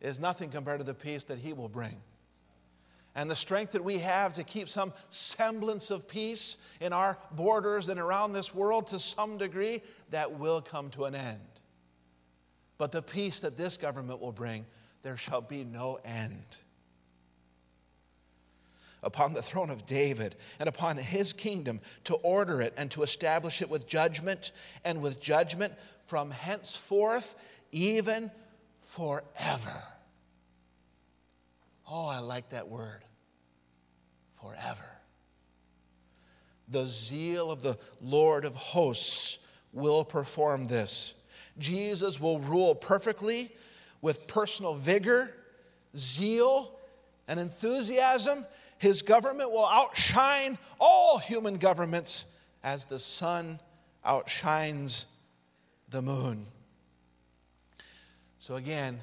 is 0.00 0.18
nothing 0.18 0.50
compared 0.50 0.78
to 0.80 0.84
the 0.84 0.94
peace 0.94 1.24
that 1.24 1.38
He 1.38 1.52
will 1.52 1.68
bring. 1.68 1.96
And 3.14 3.30
the 3.30 3.36
strength 3.36 3.72
that 3.72 3.84
we 3.84 3.98
have 3.98 4.32
to 4.34 4.44
keep 4.44 4.68
some 4.68 4.92
semblance 5.10 5.90
of 5.90 6.08
peace 6.08 6.56
in 6.80 6.92
our 6.92 7.18
borders 7.32 7.88
and 7.88 8.00
around 8.00 8.32
this 8.32 8.54
world 8.54 8.86
to 8.88 8.98
some 8.98 9.36
degree, 9.36 9.82
that 10.10 10.38
will 10.38 10.62
come 10.62 10.88
to 10.90 11.04
an 11.04 11.14
end. 11.14 11.40
But 12.78 12.90
the 12.90 13.02
peace 13.02 13.40
that 13.40 13.56
this 13.56 13.76
government 13.76 14.20
will 14.20 14.32
bring, 14.32 14.64
there 15.02 15.16
shall 15.16 15.42
be 15.42 15.62
no 15.64 15.98
end 16.04 16.56
upon 19.02 19.32
the 19.32 19.42
throne 19.42 19.70
of 19.70 19.86
David 19.86 20.36
and 20.58 20.68
upon 20.68 20.96
his 20.96 21.32
kingdom 21.32 21.80
to 22.04 22.14
order 22.16 22.60
it 22.62 22.72
and 22.76 22.90
to 22.92 23.02
establish 23.02 23.60
it 23.60 23.68
with 23.68 23.86
judgment 23.86 24.52
and 24.84 25.02
with 25.02 25.20
judgment 25.20 25.74
from 26.06 26.30
henceforth, 26.30 27.34
even 27.72 28.30
forever. 28.80 29.82
Oh, 31.88 32.06
I 32.06 32.18
like 32.18 32.50
that 32.50 32.68
word. 32.68 33.04
Forever. 34.40 34.88
The 36.68 36.86
zeal 36.86 37.50
of 37.50 37.62
the 37.62 37.78
Lord 38.00 38.44
of 38.44 38.54
hosts 38.54 39.38
will 39.72 40.04
perform 40.04 40.66
this. 40.66 41.14
Jesus 41.58 42.18
will 42.18 42.40
rule 42.40 42.74
perfectly 42.74 43.54
with 44.00 44.26
personal 44.26 44.74
vigor, 44.74 45.34
zeal, 45.96 46.78
and 47.28 47.38
enthusiasm 47.38 48.46
his 48.82 49.00
government 49.00 49.52
will 49.52 49.64
outshine 49.64 50.58
all 50.80 51.16
human 51.16 51.54
governments 51.56 52.24
as 52.64 52.84
the 52.84 52.98
sun 52.98 53.60
outshines 54.04 55.06
the 55.88 56.02
moon. 56.02 56.44
So, 58.40 58.56
again, 58.56 58.98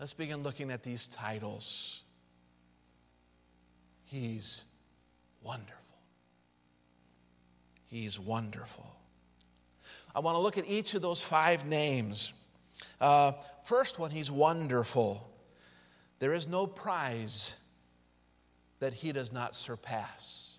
let's 0.00 0.14
begin 0.14 0.42
looking 0.42 0.72
at 0.72 0.82
these 0.82 1.06
titles. 1.06 2.02
He's 4.10 4.64
wonderful. 5.40 5.76
He's 7.86 8.18
wonderful. 8.18 8.90
I 10.12 10.18
want 10.18 10.34
to 10.34 10.40
look 10.40 10.58
at 10.58 10.66
each 10.66 10.94
of 10.94 11.02
those 11.02 11.22
five 11.22 11.64
names. 11.64 12.32
Uh, 13.00 13.32
first 13.62 14.00
one, 14.00 14.10
he's 14.10 14.28
wonderful. 14.28 15.30
There 16.18 16.34
is 16.34 16.48
no 16.48 16.66
prize 16.66 17.54
that 18.80 18.92
he 18.92 19.12
does 19.12 19.32
not 19.32 19.54
surpass. 19.54 20.56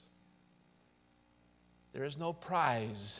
There 1.92 2.06
is 2.06 2.18
no 2.18 2.32
prize 2.32 3.20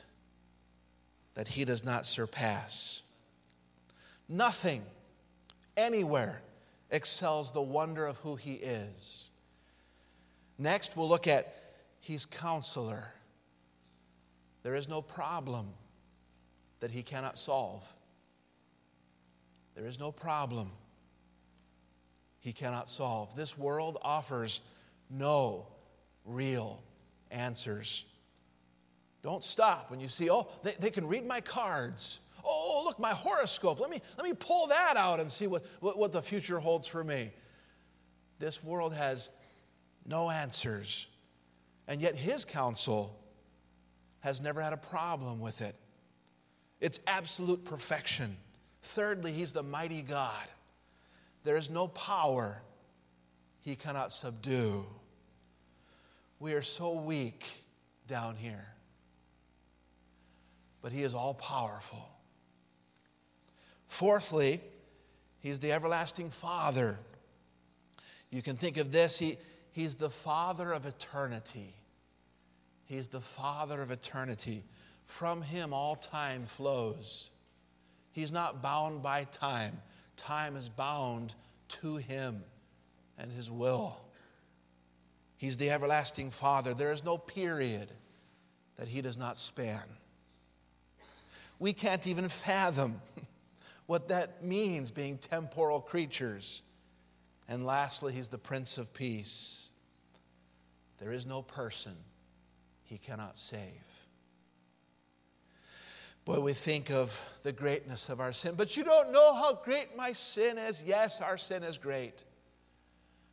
that 1.34 1.50
he 1.50 1.66
does 1.66 1.84
not 1.84 2.06
surpass. 2.06 3.02
Nothing 4.30 4.84
anywhere 5.76 6.42
excels 6.90 7.52
the 7.52 7.62
wonder 7.62 8.06
of 8.06 8.16
who 8.20 8.38
he 8.38 8.54
is. 8.54 9.26
Next, 10.62 10.96
we'll 10.96 11.10
look 11.10 11.28
at 11.28 11.56
he's 12.02 12.28
counselor. 12.28 13.04
There 14.62 14.76
is 14.76 14.88
no 14.88 15.02
problem 15.02 15.70
that 16.82 16.92
he 16.92 17.02
cannot 17.02 17.40
solve. 17.40 17.84
There 19.74 19.88
is 19.88 20.00
no 20.00 20.12
problem 20.12 20.70
he 22.42 22.54
cannot 22.54 22.92
solve. 22.92 23.36
This 23.36 23.58
world 23.58 23.98
offers 24.04 24.62
no 25.10 25.66
real 26.26 26.84
answers. 27.32 28.06
Don't 29.24 29.44
stop 29.44 29.90
when 29.90 30.00
you 30.00 30.10
see, 30.10 30.30
oh, 30.30 30.48
they, 30.62 30.76
they 30.80 30.92
can 30.92 31.08
read 31.08 31.26
my 31.26 31.42
cards. 31.42 32.20
Oh, 32.46 32.84
look, 32.86 33.00
my 33.00 33.14
horoscope. 33.14 33.80
Let 33.80 33.90
me, 33.90 34.00
let 34.16 34.28
me 34.28 34.36
pull 34.36 34.68
that 34.68 34.96
out 34.96 35.20
and 35.20 35.32
see 35.32 35.48
what, 35.48 35.66
what, 35.80 35.98
what 35.98 36.14
the 36.14 36.22
future 36.22 36.60
holds 36.60 36.86
for 36.86 37.04
me. 37.04 37.32
This 38.38 38.64
world 38.64 38.94
has 38.94 39.30
no 40.06 40.30
answers. 40.30 41.08
And 41.88 42.02
yet, 42.02 42.16
his 42.16 42.46
counsel 42.46 43.20
has 44.20 44.42
never 44.42 44.62
had 44.62 44.74
a 44.74 44.78
problem 44.78 45.40
with 45.40 45.62
it. 45.62 45.76
It's 46.80 47.00
absolute 47.08 47.64
perfection. 47.66 48.36
Thirdly, 48.84 49.32
he's 49.32 49.52
the 49.52 49.64
mighty 49.64 50.02
God. 50.02 50.48
There 51.44 51.58
is 51.58 51.70
no 51.70 51.88
power 51.88 52.62
he 53.62 53.76
cannot 53.76 54.12
subdue. 54.12 54.86
We 56.40 56.54
are 56.54 56.64
so 56.64 56.94
weak 56.94 57.46
down 58.08 58.36
here. 58.36 58.66
But 60.82 60.92
He 60.92 61.04
is 61.04 61.14
all 61.14 61.36
powerful. 61.36 62.10
Fourthly, 63.88 64.62
He's 65.40 65.60
the 65.60 65.72
everlasting 65.72 66.30
Father. 66.30 67.00
You 68.30 68.42
can 68.44 68.56
think 68.56 68.78
of 68.78 68.92
this 68.92 69.18
he, 69.18 69.38
He's 69.72 69.96
the 69.96 70.10
Father 70.10 70.72
of 70.74 70.86
eternity. 70.86 71.74
He's 72.86 73.08
the 73.08 73.22
Father 73.22 73.82
of 73.82 73.90
eternity. 73.90 74.66
From 75.06 75.42
Him, 75.42 75.74
all 75.74 75.96
time 75.96 76.46
flows. 76.46 77.30
He's 78.12 78.32
not 78.32 78.62
bound 78.62 79.02
by 79.02 79.24
time, 79.26 79.82
time 80.18 80.56
is 80.56 80.68
bound 80.68 81.34
to 81.70 81.96
Him 81.96 82.44
and 83.18 83.32
His 83.32 83.50
will. 83.50 83.98
He's 85.38 85.58
the 85.58 85.72
everlasting 85.72 86.32
Father. 86.32 86.74
There 86.74 86.92
is 86.92 87.04
no 87.04 87.18
period 87.18 87.90
that 88.76 88.88
He 88.88 89.02
does 89.02 89.18
not 89.18 89.38
span. 89.38 89.84
We 91.60 91.74
can't 91.74 92.06
even 92.08 92.28
fathom 92.28 93.02
what 93.86 94.10
that 94.10 94.44
means, 94.44 94.92
being 94.92 95.18
temporal 95.18 95.80
creatures. 95.80 96.62
And 97.48 97.66
lastly, 97.66 98.14
He's 98.14 98.30
the 98.30 98.38
Prince 98.38 98.78
of 98.78 98.94
Peace. 98.94 99.61
There 101.02 101.12
is 101.12 101.26
no 101.26 101.42
person 101.42 101.96
He 102.84 102.98
cannot 102.98 103.38
save. 103.38 103.60
Boy, 106.24 106.40
we 106.40 106.54
think 106.54 106.92
of 106.92 107.20
the 107.44 107.52
greatness 107.52 108.08
of 108.08 108.22
our 108.22 108.32
sin, 108.32 108.54
but 108.56 108.78
you 108.78 108.84
don't 108.84 109.12
know 109.12 109.34
how 109.34 109.56
great 109.56 109.98
my 109.98 110.14
sin 110.14 110.58
is. 110.58 110.84
Yes, 110.86 111.20
our 111.20 111.38
sin 111.38 111.64
is 111.64 111.78
great 111.78 112.24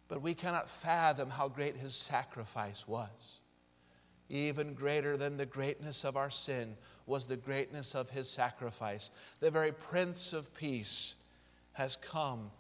but 0.09 0.23
we 0.23 0.35
cannot 0.35 0.71
fathom 0.71 1.31
how 1.31 1.49
great 1.49 1.77
his 1.77 1.95
sacrifice 1.95 2.89
was. 2.89 3.41
Even 4.31 4.75
greater 4.75 5.17
than 5.17 5.37
the 5.37 5.47
greatness 5.47 6.05
of 6.05 6.17
our 6.17 6.31
sin 6.31 6.77
was 7.07 7.27
the 7.27 7.37
greatness 7.37 7.95
of 7.95 8.11
his 8.11 8.29
sacrifice. 8.29 9.11
The 9.41 9.51
very 9.51 9.73
Prince 9.73 10.33
of 10.33 10.53
Peace 10.55 11.15
has 11.73 11.97
come 11.97 12.51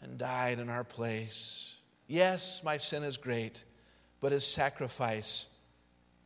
and 0.00 0.18
died 0.18 0.58
in 0.58 0.68
our 0.68 0.84
place. 0.84 1.74
Yes, 2.06 2.62
my 2.64 2.76
sin 2.76 3.02
is 3.02 3.16
great, 3.16 3.64
but 4.20 4.32
his 4.32 4.46
sacrifice 4.46 5.48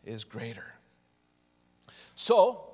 is 0.04 0.24
greater. 0.24 0.74
So, 2.14 2.64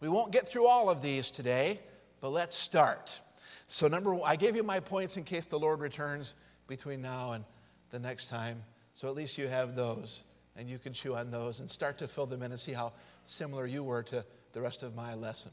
we 0.00 0.08
won't 0.08 0.32
get 0.32 0.48
through 0.48 0.66
all 0.66 0.90
of 0.90 1.02
these 1.02 1.30
today, 1.30 1.80
but 2.20 2.30
let's 2.30 2.56
start. 2.56 3.18
So, 3.66 3.88
number 3.88 4.14
one, 4.14 4.30
I 4.30 4.36
gave 4.36 4.56
you 4.56 4.62
my 4.62 4.80
points 4.80 5.16
in 5.16 5.24
case 5.24 5.46
the 5.46 5.58
Lord 5.58 5.80
returns 5.80 6.34
between 6.66 7.00
now 7.00 7.32
and 7.32 7.44
the 7.90 7.98
next 7.98 8.28
time. 8.28 8.62
So 8.92 9.08
at 9.08 9.14
least 9.14 9.38
you 9.38 9.48
have 9.48 9.74
those, 9.74 10.22
and 10.56 10.68
you 10.68 10.78
can 10.78 10.92
chew 10.92 11.16
on 11.16 11.30
those 11.30 11.60
and 11.60 11.70
start 11.70 11.98
to 11.98 12.08
fill 12.08 12.26
them 12.26 12.42
in 12.42 12.52
and 12.52 12.60
see 12.60 12.72
how 12.72 12.92
similar 13.24 13.66
you 13.66 13.82
were 13.82 14.02
to 14.04 14.24
the 14.52 14.60
rest 14.60 14.82
of 14.82 14.94
my 14.94 15.14
lesson. 15.14 15.50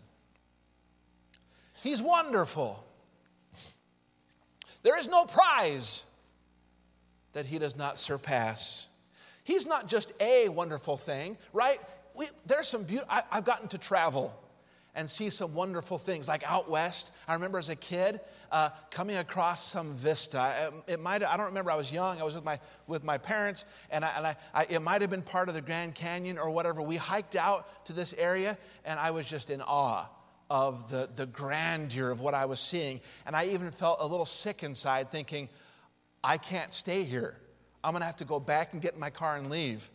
He's 1.84 2.02
wonderful. 2.02 2.84
There 4.84 5.00
is 5.00 5.08
no 5.08 5.26
prize 5.26 6.04
that 7.34 7.46
he 7.46 7.58
does 7.58 7.76
not 7.76 7.98
surpass. 7.98 8.88
He's 9.44 9.66
not 9.66 9.88
just 9.88 10.14
a 10.20 10.50
wonderful 10.50 10.98
thing, 10.98 11.38
right? 11.54 11.80
We, 12.16 12.28
there's 12.46 12.68
some 12.68 12.84
beauty. 12.84 13.06
I, 13.10 13.24
I've 13.32 13.46
gotten 13.46 13.68
to 13.70 13.78
travel, 13.78 14.34
and 14.96 15.10
see 15.10 15.30
some 15.30 15.54
wonderful 15.54 15.98
things. 15.98 16.28
Like 16.28 16.50
out 16.50 16.70
west, 16.70 17.12
I 17.28 17.34
remember 17.34 17.60
as 17.60 17.70
a 17.70 17.76
kid 17.76 18.20
uh, 18.52 18.70
coming 18.90 19.18
across 19.18 19.66
some 19.66 19.96
vista. 19.96 20.72
It, 20.88 20.94
it 20.94 21.00
might 21.00 21.24
I 21.24 21.38
don't 21.38 21.48
remember. 21.48 21.72
I 21.72 21.76
was 21.76 21.92
young. 21.92 22.20
I 22.20 22.24
was 22.24 22.36
with 22.36 22.44
my 22.44 22.60
with 22.88 23.04
my 23.04 23.18
parents, 23.18 23.66
and, 23.90 24.04
I, 24.04 24.12
and 24.18 24.28
I, 24.28 24.36
I, 24.54 24.66
it 24.70 24.82
might 24.82 25.02
have 25.02 25.10
been 25.10 25.22
part 25.22 25.50
of 25.50 25.56
the 25.56 25.62
Grand 25.62 25.96
Canyon 25.96 26.38
or 26.38 26.50
whatever. 26.50 26.82
We 26.82 26.98
hiked 26.98 27.36
out 27.36 27.86
to 27.86 27.94
this 27.94 28.14
area, 28.18 28.58
and 28.86 29.00
I 29.00 29.12
was 29.12 29.26
just 29.26 29.50
in 29.50 29.62
awe 29.62 30.08
of 30.50 30.90
the, 30.90 31.10
the 31.16 31.26
grandeur 31.28 32.12
of 32.12 32.20
what 32.20 32.34
I 32.34 32.46
was 32.46 32.60
seeing. 32.60 33.00
And 33.26 33.38
I 33.38 33.46
even 33.46 33.72
felt 33.72 34.00
a 34.02 34.06
little 34.06 34.26
sick 34.26 34.64
inside, 34.64 35.10
thinking, 35.10 35.48
I 36.22 36.38
can't 36.38 36.74
stay 36.74 37.04
here. 37.04 37.38
I'm 37.84 37.94
going 37.94 38.02
to 38.02 38.06
have 38.06 38.18
to 38.18 38.26
go 38.26 38.40
back 38.40 38.74
and 38.74 38.82
get 38.82 38.94
in 38.94 39.00
my 39.00 39.10
car 39.10 39.38
and 39.38 39.50
leave. 39.50 39.90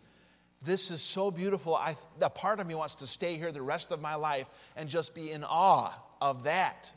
This 0.64 0.90
is 0.90 1.00
so 1.00 1.30
beautiful. 1.30 1.74
I, 1.74 1.94
a 2.20 2.30
part 2.30 2.60
of 2.60 2.66
me 2.66 2.74
wants 2.74 2.96
to 2.96 3.06
stay 3.06 3.36
here 3.36 3.52
the 3.52 3.62
rest 3.62 3.92
of 3.92 4.00
my 4.00 4.14
life 4.14 4.46
and 4.74 4.88
just 4.88 5.14
be 5.14 5.30
in 5.30 5.44
awe 5.44 5.92
of 6.20 6.42
that. 6.44 6.90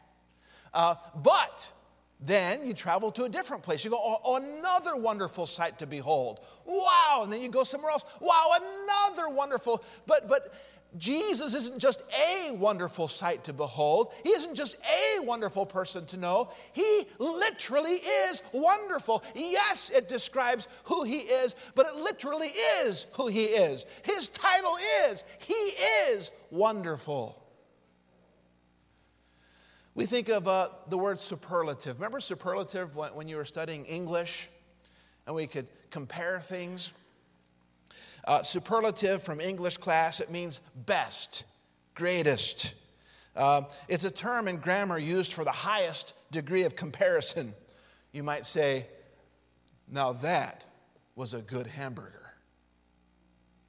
Uh, 0.73 0.95
but 1.15 1.71
then 2.19 2.65
you 2.65 2.73
travel 2.73 3.11
to 3.11 3.25
a 3.25 3.29
different 3.29 3.63
place. 3.63 3.83
You 3.83 3.91
go, 3.91 3.99
oh, 4.01 4.35
another 4.35 4.95
wonderful 4.95 5.47
sight 5.47 5.79
to 5.79 5.87
behold. 5.87 6.39
Wow. 6.65 7.21
And 7.23 7.31
then 7.31 7.41
you 7.41 7.49
go 7.49 7.63
somewhere 7.63 7.91
else. 7.91 8.05
Wow, 8.19 8.55
another 8.55 9.29
wonderful. 9.29 9.83
But, 10.05 10.27
but 10.27 10.53
Jesus 10.97 11.53
isn't 11.53 11.77
just 11.77 12.01
a 12.11 12.51
wonderful 12.51 13.07
sight 13.07 13.43
to 13.43 13.53
behold. 13.53 14.11
He 14.23 14.29
isn't 14.29 14.55
just 14.55 14.77
a 14.77 15.19
wonderful 15.23 15.65
person 15.65 16.05
to 16.07 16.17
know. 16.17 16.49
He 16.73 17.05
literally 17.19 17.97
is 17.97 18.41
wonderful. 18.51 19.23
Yes, 19.35 19.91
it 19.91 20.09
describes 20.09 20.67
who 20.85 21.03
he 21.03 21.19
is, 21.19 21.55
but 21.75 21.85
it 21.85 21.95
literally 21.95 22.51
is 22.81 23.05
who 23.13 23.27
he 23.27 23.45
is. 23.45 23.85
His 24.01 24.29
title 24.29 24.75
is 25.07 25.23
He 25.39 25.53
is 25.53 26.31
wonderful. 26.49 27.43
We 29.93 30.05
think 30.05 30.29
of 30.29 30.47
uh, 30.47 30.69
the 30.87 30.97
word 30.97 31.19
superlative. 31.19 31.97
Remember 31.97 32.19
superlative 32.19 32.95
when, 32.95 33.13
when 33.13 33.27
you 33.27 33.35
were 33.35 33.45
studying 33.45 33.85
English 33.85 34.49
and 35.27 35.35
we 35.35 35.45
could 35.45 35.67
compare 35.91 36.39
things? 36.39 36.93
Uh, 38.25 38.43
superlative 38.43 39.23
from 39.23 39.39
English 39.39 39.77
class, 39.77 40.19
it 40.19 40.29
means 40.29 40.61
best, 40.85 41.45
greatest. 41.95 42.73
Uh, 43.35 43.63
it's 43.87 44.03
a 44.03 44.11
term 44.11 44.47
in 44.47 44.57
grammar 44.57 44.97
used 44.97 45.33
for 45.33 45.43
the 45.43 45.51
highest 45.51 46.13
degree 46.31 46.63
of 46.63 46.75
comparison. 46.75 47.53
You 48.11 48.23
might 48.23 48.45
say, 48.45 48.87
now 49.87 50.13
that 50.13 50.65
was 51.15 51.33
a 51.33 51.41
good 51.41 51.67
hamburger. 51.67 52.33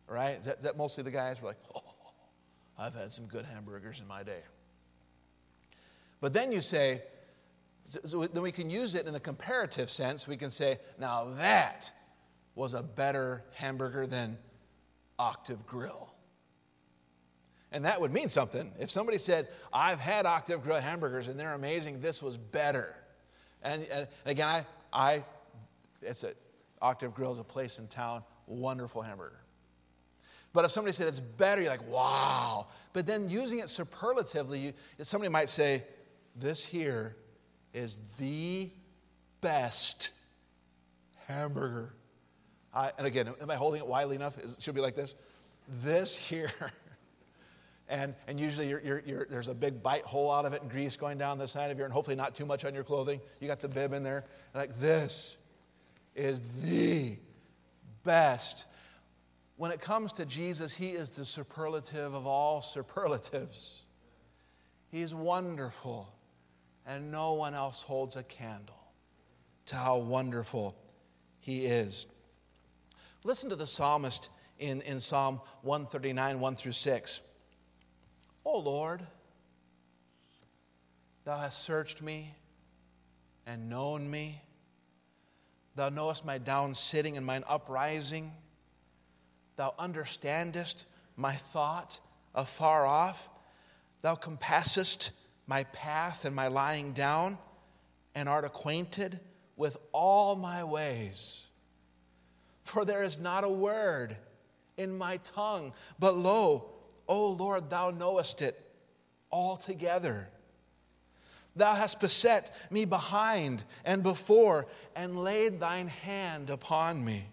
Right? 0.07 0.43
That, 0.45 0.63
that 0.63 0.77
mostly 0.77 1.05
the 1.05 1.11
guys 1.11 1.41
were 1.41 1.49
like, 1.49 1.59
oh, 1.75 1.83
I've 2.79 2.95
had 2.95 3.13
some 3.13 3.27
good 3.27 3.45
hamburgers 3.45 4.01
in 4.01 4.09
my 4.09 4.23
day. 4.23 4.41
But 6.21 6.33
then 6.33 6.51
you 6.51 6.61
say, 6.61 7.03
so 8.05 8.27
then 8.27 8.43
we 8.43 8.53
can 8.53 8.71
use 8.71 8.95
it 8.95 9.07
in 9.07 9.15
a 9.15 9.21
comparative 9.21 9.91
sense. 9.91 10.27
We 10.27 10.37
can 10.37 10.51
say, 10.51 10.79
now 10.99 11.29
that 11.37 11.93
was 12.55 12.75
a 12.75 12.83
better 12.83 13.45
hamburger 13.55 14.07
than 14.07 14.37
Octave 15.19 15.67
Grill. 15.67 16.13
And 17.73 17.85
that 17.85 18.01
would 18.01 18.13
mean 18.13 18.29
something. 18.29 18.73
If 18.81 18.91
somebody 18.91 19.19
said, 19.19 19.49
I've 19.73 20.01
had 20.01 20.27
Octave 20.27 20.63
Grill 20.63 20.81
hamburgers 20.81 21.29
and 21.29 21.39
they're 21.39 21.55
amazing, 21.55 22.01
this 22.01 22.21
was 22.23 22.37
better. 22.37 22.97
And, 23.63 23.87
and 23.93 24.09
again, 24.25 24.49
I, 24.49 24.65
I, 24.93 25.25
it's 26.03 26.25
a, 26.25 26.33
Octave 26.83 27.15
Grill 27.15 27.33
is 27.33 27.39
a 27.39 27.45
place 27.45 27.79
in 27.79 27.87
town, 27.87 28.25
wonderful 28.47 29.03
hamburger. 29.03 29.41
But 30.53 30.65
if 30.65 30.73
somebody 30.73 30.93
said 30.93 31.07
it's 31.07 31.21
better, 31.21 31.63
you're 31.63 31.71
like, 31.71 31.87
wow. 31.89 32.67
But 32.93 33.07
then 33.07 33.29
using 33.29 33.61
it 33.61 33.71
superlatively, 33.71 34.59
you, 34.59 34.73
somebody 35.03 35.31
might 35.31 35.49
say, 35.49 35.85
this 36.35 36.65
here 36.65 37.17
is 37.73 38.01
the 38.19 38.71
best 39.41 40.11
hamburger 41.27 41.95
I, 42.73 42.93
and 42.99 43.07
again, 43.07 43.33
am 43.41 43.51
I 43.51 43.57
holding 43.57 43.81
it 43.81 43.87
widely 43.87 44.17
enough? 44.17 44.39
It 44.39 44.57
should 44.61 44.75
be 44.75 44.81
like 44.81 44.95
this. 44.95 45.15
This 45.83 46.17
here. 46.17 46.53
and, 47.89 48.15
and 48.29 48.39
usually 48.39 48.69
you're, 48.69 48.81
you're, 48.81 49.03
you're, 49.05 49.27
there's 49.29 49.49
a 49.49 49.55
big 49.55 49.83
bite 49.83 50.05
hole 50.05 50.31
out 50.31 50.45
of 50.45 50.53
it 50.53 50.63
and 50.63 50.71
grease 50.71 50.97
going 50.97 51.19
down 51.19 51.39
the 51.39 51.49
side 51.49 51.71
of 51.71 51.79
your, 51.79 51.87
and 51.87 51.93
hopefully 51.93 52.17
not 52.17 52.35
too 52.35 52.47
much 52.47 52.65
on 52.65 52.75
your 52.75 52.85
clothing. 52.85 53.21
You 53.41 53.49
got 53.49 53.61
the 53.61 53.69
bib 53.69 53.93
in 53.93 54.03
there. 54.03 54.25
Like 54.55 54.79
this 54.79 55.37
is 56.15 56.43
the 56.63 57.17
best. 58.05 58.67
When 59.57 59.73
it 59.73 59.81
comes 59.81 60.13
to 60.15 60.25
Jesus, 60.25 60.75
he 60.75 60.91
is 60.91 61.11
the 61.11 61.25
superlative 61.25 62.15
of 62.15 62.27
all 62.27 62.63
superlatives. 62.63 63.83
He's 64.91 65.15
wonderful, 65.15 66.13
and 66.87 67.11
no 67.13 67.35
one 67.35 67.55
else 67.55 67.83
holds 67.83 68.17
a 68.17 68.23
candle 68.23 68.81
to 69.67 69.77
how 69.77 69.99
wonderful 69.99 70.77
he 71.41 71.67
is. 71.67 72.07
Listen 73.23 73.51
to 73.51 73.57
the 73.57 73.67
psalmist 73.67 74.31
in, 74.59 74.81
in 74.83 74.99
Psalm 74.99 75.41
139, 75.63 76.41
1 76.41 76.57
through 76.57 76.73
6. 76.73 77.21
O 78.47 78.59
Lord, 78.59 79.03
thou 81.25 81.37
hast 81.37 81.63
searched 81.63 82.01
me 82.01 82.35
and 83.47 83.69
known 83.69 84.11
me. 84.11 84.41
Thou 85.77 85.91
knowest 85.91 86.25
my 86.25 86.39
down 86.39 86.75
sitting 86.75 87.19
and 87.19 87.27
mine 87.27 87.45
uprising. 87.47 88.33
Thou 89.57 89.75
understandest 89.79 90.87
my 91.15 91.35
thought 91.35 92.01
afar 92.35 92.87
off. 92.87 93.29
Thou 94.01 94.15
compassest 94.15 95.11
my 95.47 95.65
path 95.65 96.25
and 96.25 96.35
my 96.35 96.47
lying 96.47 96.93
down, 96.93 97.37
and 98.15 98.31
art 98.31 98.47
acquainted 98.47 99.21
with 99.57 99.77
all 99.93 100.37
my 100.37 100.65
ways. 100.65 101.50
For 102.71 102.85
there 102.85 103.03
is 103.03 103.19
not 103.19 103.43
a 103.43 103.49
word 103.49 104.17
in 104.77 104.97
my 104.97 105.17
tongue, 105.19 105.73
but 105.99 106.17
lo, 106.17 106.71
O 107.09 107.31
Lord, 107.31 107.69
thou 107.69 107.91
knowest 107.91 108.43
it 108.43 108.65
altogether. 109.33 110.29
Thou 111.57 111.75
hast 111.75 111.99
beset 111.99 112.55
me 112.71 112.85
behind 112.85 113.65
and 113.85 114.05
before, 114.05 114.69
and 114.95 115.25
laid 115.25 115.59
thine 115.59 115.89
hand 115.89 116.49
upon 116.49 117.05
me. 117.05 117.27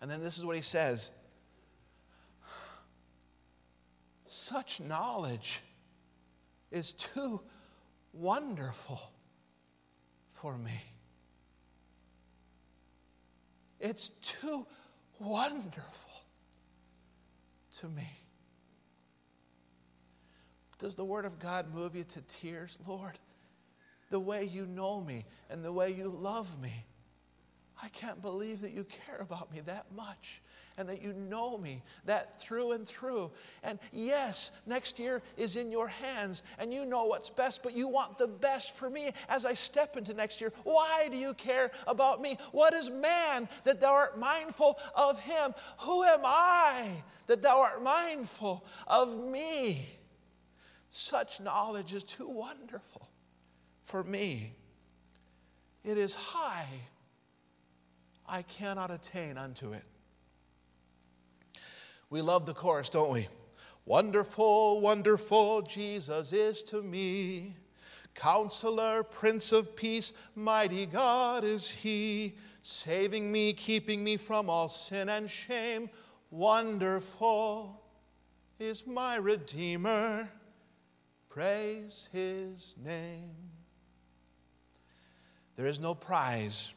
And 0.00 0.10
then 0.10 0.22
this 0.22 0.38
is 0.38 0.46
what 0.46 0.56
he 0.56 0.62
says 0.62 1.10
Such 4.24 4.80
knowledge 4.80 5.60
is 6.70 6.94
too 6.94 7.42
wonderful 8.14 8.98
for 10.32 10.56
me. 10.56 10.95
It's 13.80 14.08
too 14.20 14.66
wonderful 15.18 16.22
to 17.80 17.88
me. 17.88 18.08
Does 20.78 20.94
the 20.94 21.04
Word 21.04 21.24
of 21.24 21.38
God 21.38 21.72
move 21.74 21.96
you 21.96 22.04
to 22.04 22.20
tears, 22.22 22.78
Lord? 22.86 23.18
The 24.10 24.20
way 24.20 24.44
you 24.44 24.66
know 24.66 25.00
me 25.00 25.24
and 25.50 25.64
the 25.64 25.72
way 25.72 25.90
you 25.90 26.08
love 26.08 26.60
me. 26.60 26.84
I 27.82 27.88
can't 27.88 28.22
believe 28.22 28.60
that 28.62 28.72
you 28.72 28.84
care 29.06 29.18
about 29.18 29.52
me 29.52 29.60
that 29.60 29.86
much 29.94 30.40
and 30.78 30.88
that 30.88 31.02
you 31.02 31.12
know 31.12 31.56
me 31.58 31.82
that 32.04 32.40
through 32.40 32.72
and 32.72 32.86
through. 32.86 33.30
And 33.62 33.78
yes, 33.92 34.50
next 34.66 34.98
year 34.98 35.22
is 35.36 35.56
in 35.56 35.70
your 35.70 35.88
hands 35.88 36.42
and 36.58 36.72
you 36.72 36.86
know 36.86 37.04
what's 37.04 37.30
best, 37.30 37.62
but 37.62 37.74
you 37.74 37.88
want 37.88 38.18
the 38.18 38.26
best 38.26 38.76
for 38.76 38.90
me 38.90 39.12
as 39.28 39.44
I 39.44 39.54
step 39.54 39.96
into 39.96 40.14
next 40.14 40.40
year. 40.40 40.52
Why 40.64 41.08
do 41.10 41.16
you 41.16 41.34
care 41.34 41.70
about 41.86 42.20
me? 42.20 42.38
What 42.52 42.74
is 42.74 42.90
man 42.90 43.48
that 43.64 43.80
thou 43.80 43.92
art 43.92 44.18
mindful 44.18 44.78
of 44.94 45.18
him? 45.20 45.54
Who 45.80 46.02
am 46.04 46.20
I 46.24 46.88
that 47.26 47.42
thou 47.42 47.60
art 47.60 47.82
mindful 47.82 48.64
of 48.86 49.24
me? 49.24 49.86
Such 50.90 51.40
knowledge 51.40 51.92
is 51.92 52.04
too 52.04 52.28
wonderful 52.28 53.08
for 53.84 54.02
me. 54.02 54.52
It 55.84 55.98
is 55.98 56.14
high. 56.14 56.68
I 58.28 58.42
cannot 58.42 58.90
attain 58.90 59.38
unto 59.38 59.72
it. 59.72 59.84
We 62.10 62.22
love 62.22 62.46
the 62.46 62.54
chorus, 62.54 62.88
don't 62.88 63.12
we? 63.12 63.28
Wonderful, 63.84 64.80
wonderful 64.80 65.62
Jesus 65.62 66.32
is 66.32 66.62
to 66.64 66.82
me. 66.82 67.56
Counselor, 68.14 69.02
Prince 69.02 69.52
of 69.52 69.76
Peace, 69.76 70.12
mighty 70.34 70.86
God 70.86 71.44
is 71.44 71.70
He, 71.70 72.34
saving 72.62 73.30
me, 73.30 73.52
keeping 73.52 74.02
me 74.02 74.16
from 74.16 74.48
all 74.48 74.68
sin 74.68 75.08
and 75.08 75.30
shame. 75.30 75.90
Wonderful 76.30 77.80
is 78.58 78.86
my 78.86 79.16
Redeemer. 79.16 80.28
Praise 81.28 82.08
His 82.12 82.74
name. 82.82 83.30
There 85.56 85.66
is 85.66 85.78
no 85.78 85.94
prize 85.94 86.72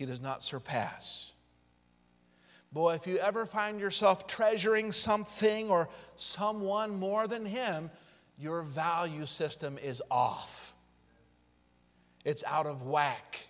He 0.00 0.06
does 0.06 0.22
not 0.22 0.42
surpass. 0.42 1.30
Boy, 2.72 2.94
if 2.94 3.06
you 3.06 3.18
ever 3.18 3.44
find 3.44 3.78
yourself 3.78 4.26
treasuring 4.26 4.92
something 4.92 5.68
or 5.68 5.90
someone 6.16 6.98
more 6.98 7.26
than 7.26 7.44
Him, 7.44 7.90
your 8.38 8.62
value 8.62 9.26
system 9.26 9.76
is 9.76 10.00
off. 10.10 10.72
It's 12.24 12.42
out 12.46 12.64
of 12.64 12.86
whack. 12.86 13.40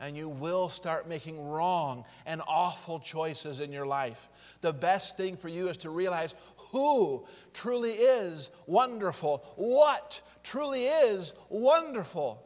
And 0.00 0.16
you 0.16 0.28
will 0.28 0.68
start 0.68 1.08
making 1.08 1.48
wrong 1.48 2.04
and 2.26 2.42
awful 2.48 2.98
choices 2.98 3.60
in 3.60 3.70
your 3.70 3.86
life. 3.86 4.28
The 4.62 4.72
best 4.72 5.16
thing 5.16 5.36
for 5.36 5.46
you 5.48 5.68
is 5.68 5.76
to 5.76 5.90
realize 5.90 6.34
who 6.72 7.24
truly 7.52 7.92
is 7.92 8.50
wonderful, 8.66 9.44
what 9.54 10.20
truly 10.42 10.86
is 10.86 11.34
wonderful. 11.50 12.43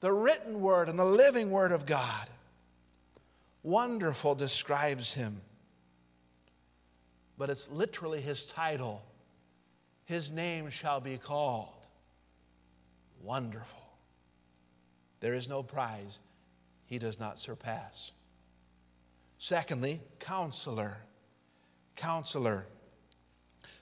The 0.00 0.12
written 0.12 0.60
word 0.60 0.88
and 0.88 0.98
the 0.98 1.04
living 1.04 1.50
word 1.50 1.72
of 1.72 1.86
God. 1.86 2.28
Wonderful 3.62 4.34
describes 4.34 5.12
him. 5.12 5.40
But 7.36 7.50
it's 7.50 7.68
literally 7.70 8.20
his 8.20 8.46
title. 8.46 9.02
His 10.04 10.30
name 10.30 10.70
shall 10.70 11.00
be 11.00 11.18
called 11.18 11.86
Wonderful. 13.22 13.82
There 15.20 15.34
is 15.34 15.48
no 15.48 15.62
prize 15.62 16.20
he 16.86 16.98
does 16.98 17.18
not 17.18 17.38
surpass. 17.38 18.12
Secondly, 19.38 20.00
counselor. 20.20 20.98
Counselor. 21.96 22.64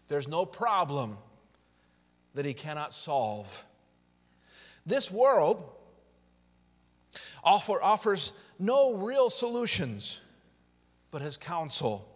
There's 0.08 0.26
no 0.26 0.46
problem 0.46 1.18
that 2.34 2.46
he 2.46 2.54
cannot 2.54 2.94
solve. 2.94 3.66
This 4.84 5.10
world 5.10 5.75
offer, 7.46 7.80
offers 7.80 8.32
no 8.58 8.94
real 8.94 9.30
solutions, 9.30 10.20
but 11.10 11.22
his 11.22 11.36
counsel 11.36 12.06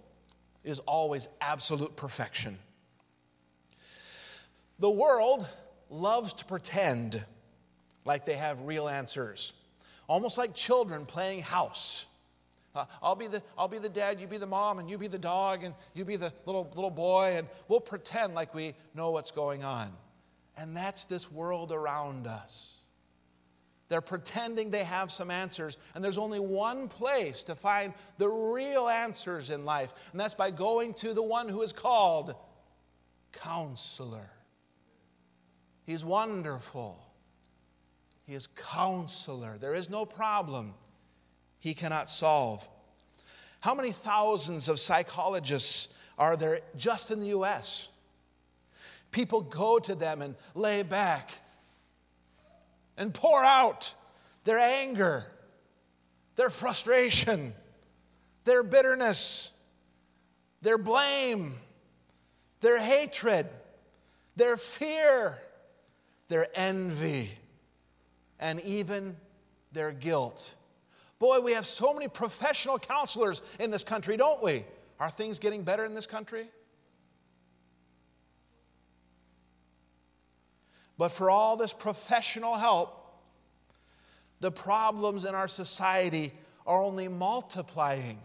is 0.65 0.81
always 0.81 1.29
absolute 1.41 1.97
perfection. 1.97 2.59
The 4.81 4.91
world 4.91 5.47
loves 5.89 6.35
to 6.35 6.45
pretend 6.45 7.25
like 8.05 8.27
they 8.27 8.35
have 8.35 8.61
real 8.63 8.89
answers, 8.89 9.53
almost 10.09 10.37
like 10.37 10.55
children 10.55 11.07
playing 11.07 11.43
house. 11.43 12.07
Uh, 12.75 12.85
I'll, 13.03 13.17
be 13.17 13.27
the, 13.27 13.43
I'll 13.59 13.69
be 13.69 13.79
the 13.79 13.89
dad, 13.89 14.21
you 14.21 14.27
be 14.27 14.39
the 14.39 14.47
mom, 14.47 14.79
and 14.79 14.89
you 14.89 14.97
be 14.97 15.09
the 15.09 15.19
dog, 15.19 15.65
and 15.65 15.75
you 15.95 16.05
be 16.05 16.17
the 16.17 16.33
little, 16.47 16.71
little 16.75 16.91
boy, 16.91 17.35
and 17.37 17.49
we'll 17.69 17.81
pretend 17.81 18.35
like 18.35 18.55
we 18.55 18.75
know 18.95 19.11
what's 19.11 19.31
going 19.31 19.65
on. 19.65 19.93
And 20.57 20.77
that's 20.77 21.05
this 21.05 21.31
world 21.31 21.73
around 21.73 22.27
us. 22.27 22.80
They're 23.91 24.01
pretending 24.01 24.71
they 24.71 24.85
have 24.85 25.11
some 25.11 25.33
answers, 25.33 25.77
and 25.95 26.03
there's 26.03 26.17
only 26.17 26.39
one 26.39 26.87
place 26.87 27.43
to 27.43 27.57
find 27.57 27.93
the 28.19 28.29
real 28.29 28.89
answers 28.89 29.51
in 29.51 29.65
life, 29.65 29.93
and 30.13 30.21
that's 30.21 30.33
by 30.33 30.53
going 30.53 30.95
to 30.95 31.13
the 31.13 31.23
one 31.25 31.49
who 31.49 31.61
is 31.63 31.73
called 31.73 32.37
Counselor. 33.33 34.31
He's 35.83 36.05
wonderful. 36.05 37.03
He 38.27 38.35
is 38.35 38.47
Counselor. 38.47 39.59
There 39.59 39.75
is 39.75 39.91
no 39.91 40.05
problem 40.05 40.75
he 41.59 41.75
cannot 41.75 42.09
solve. 42.09 42.67
How 43.59 43.75
many 43.75 43.91
thousands 43.91 44.69
of 44.69 44.79
psychologists 44.79 45.89
are 46.17 46.37
there 46.37 46.61
just 46.77 47.11
in 47.11 47.19
the 47.19 47.31
US? 47.39 47.89
People 49.11 49.41
go 49.41 49.81
to 49.81 49.97
them 49.97 50.23
and 50.23 50.37
lay 50.55 50.85
back 50.85 51.33
and 53.01 53.15
pour 53.15 53.43
out 53.43 53.95
their 54.45 54.59
anger, 54.59 55.25
their 56.37 56.51
frustration, 56.51 57.55
their 58.45 58.63
bitterness, 58.63 59.51
their 60.61 60.77
blame, 60.77 61.55
their 62.61 62.79
hatred, 62.79 63.49
their 64.37 64.59
fear, 64.59 65.39
their 66.29 66.47
envy, 66.55 67.31
and 68.39 68.61
even 68.61 69.17
their 69.73 69.93
guilt. 69.93 70.55
Boy, 71.19 71.41
we 71.41 71.53
have 71.53 71.65
so 71.65 71.95
many 71.95 72.07
professional 72.07 72.79
counselors 72.79 73.41
in 73.59 73.71
this 73.71 73.83
country, 73.83 74.19
don't 74.19 74.43
we? 74.43 74.65
Are 74.99 75.11
things 75.11 75.39
getting 75.39 75.63
better 75.63 75.87
in 75.87 75.95
this 75.95 76.07
country? 76.07 76.49
But 81.01 81.13
for 81.13 81.31
all 81.31 81.57
this 81.57 81.73
professional 81.73 82.57
help, 82.57 82.95
the 84.41 84.53
problems 84.53 85.25
in 85.25 85.35
our 85.35 85.49
society 85.49 86.31
are 86.67 86.83
only 86.83 87.09
multiplying 87.09 88.19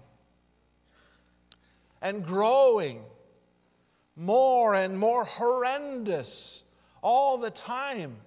and 2.01 2.25
growing 2.25 3.01
more 4.17 4.75
and 4.75 4.99
more 4.99 5.23
horrendous 5.23 6.63
all 7.01 7.37
the 7.37 7.49
time. 7.49 8.17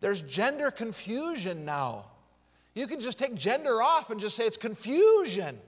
There's 0.00 0.22
gender 0.22 0.72
confusion 0.72 1.64
now. 1.64 2.06
You 2.74 2.88
can 2.88 2.98
just 2.98 3.18
take 3.18 3.36
gender 3.36 3.82
off 3.82 4.10
and 4.10 4.20
just 4.20 4.34
say 4.34 4.48
it's 4.48 4.56
confusion. 4.56 5.60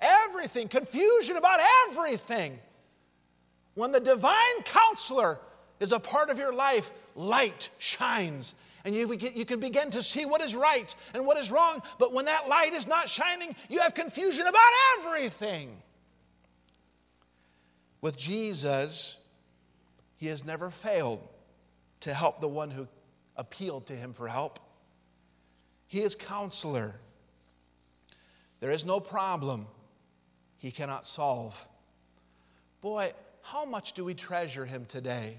Everything, 0.00 0.68
confusion 0.68 1.36
about 1.36 1.60
everything. 1.90 2.58
When 3.74 3.92
the 3.92 4.00
divine 4.00 4.62
counselor 4.64 5.38
is 5.82 5.92
a 5.92 5.98
part 5.98 6.30
of 6.30 6.38
your 6.38 6.54
life, 6.54 6.90
light 7.14 7.68
shines. 7.78 8.54
And 8.84 8.94
you, 8.94 9.12
you 9.14 9.44
can 9.44 9.60
begin 9.60 9.90
to 9.90 10.02
see 10.02 10.24
what 10.24 10.40
is 10.40 10.56
right 10.56 10.94
and 11.14 11.26
what 11.26 11.38
is 11.38 11.50
wrong. 11.50 11.82
But 11.98 12.12
when 12.12 12.24
that 12.26 12.48
light 12.48 12.72
is 12.72 12.86
not 12.86 13.08
shining, 13.08 13.54
you 13.68 13.80
have 13.80 13.94
confusion 13.94 14.46
about 14.46 14.72
everything. 14.98 15.76
With 18.00 18.16
Jesus, 18.16 19.18
he 20.16 20.26
has 20.28 20.44
never 20.44 20.70
failed 20.70 21.26
to 22.00 22.14
help 22.14 22.40
the 22.40 22.48
one 22.48 22.70
who 22.70 22.88
appealed 23.36 23.86
to 23.86 23.92
him 23.92 24.12
for 24.12 24.26
help. 24.26 24.58
He 25.86 26.00
is 26.00 26.14
counselor. 26.16 26.94
There 28.60 28.70
is 28.70 28.84
no 28.84 28.98
problem 29.00 29.66
he 30.58 30.70
cannot 30.70 31.06
solve. 31.06 31.68
Boy, 32.80 33.12
how 33.42 33.64
much 33.64 33.92
do 33.92 34.04
we 34.04 34.14
treasure 34.14 34.64
him 34.64 34.86
today? 34.86 35.38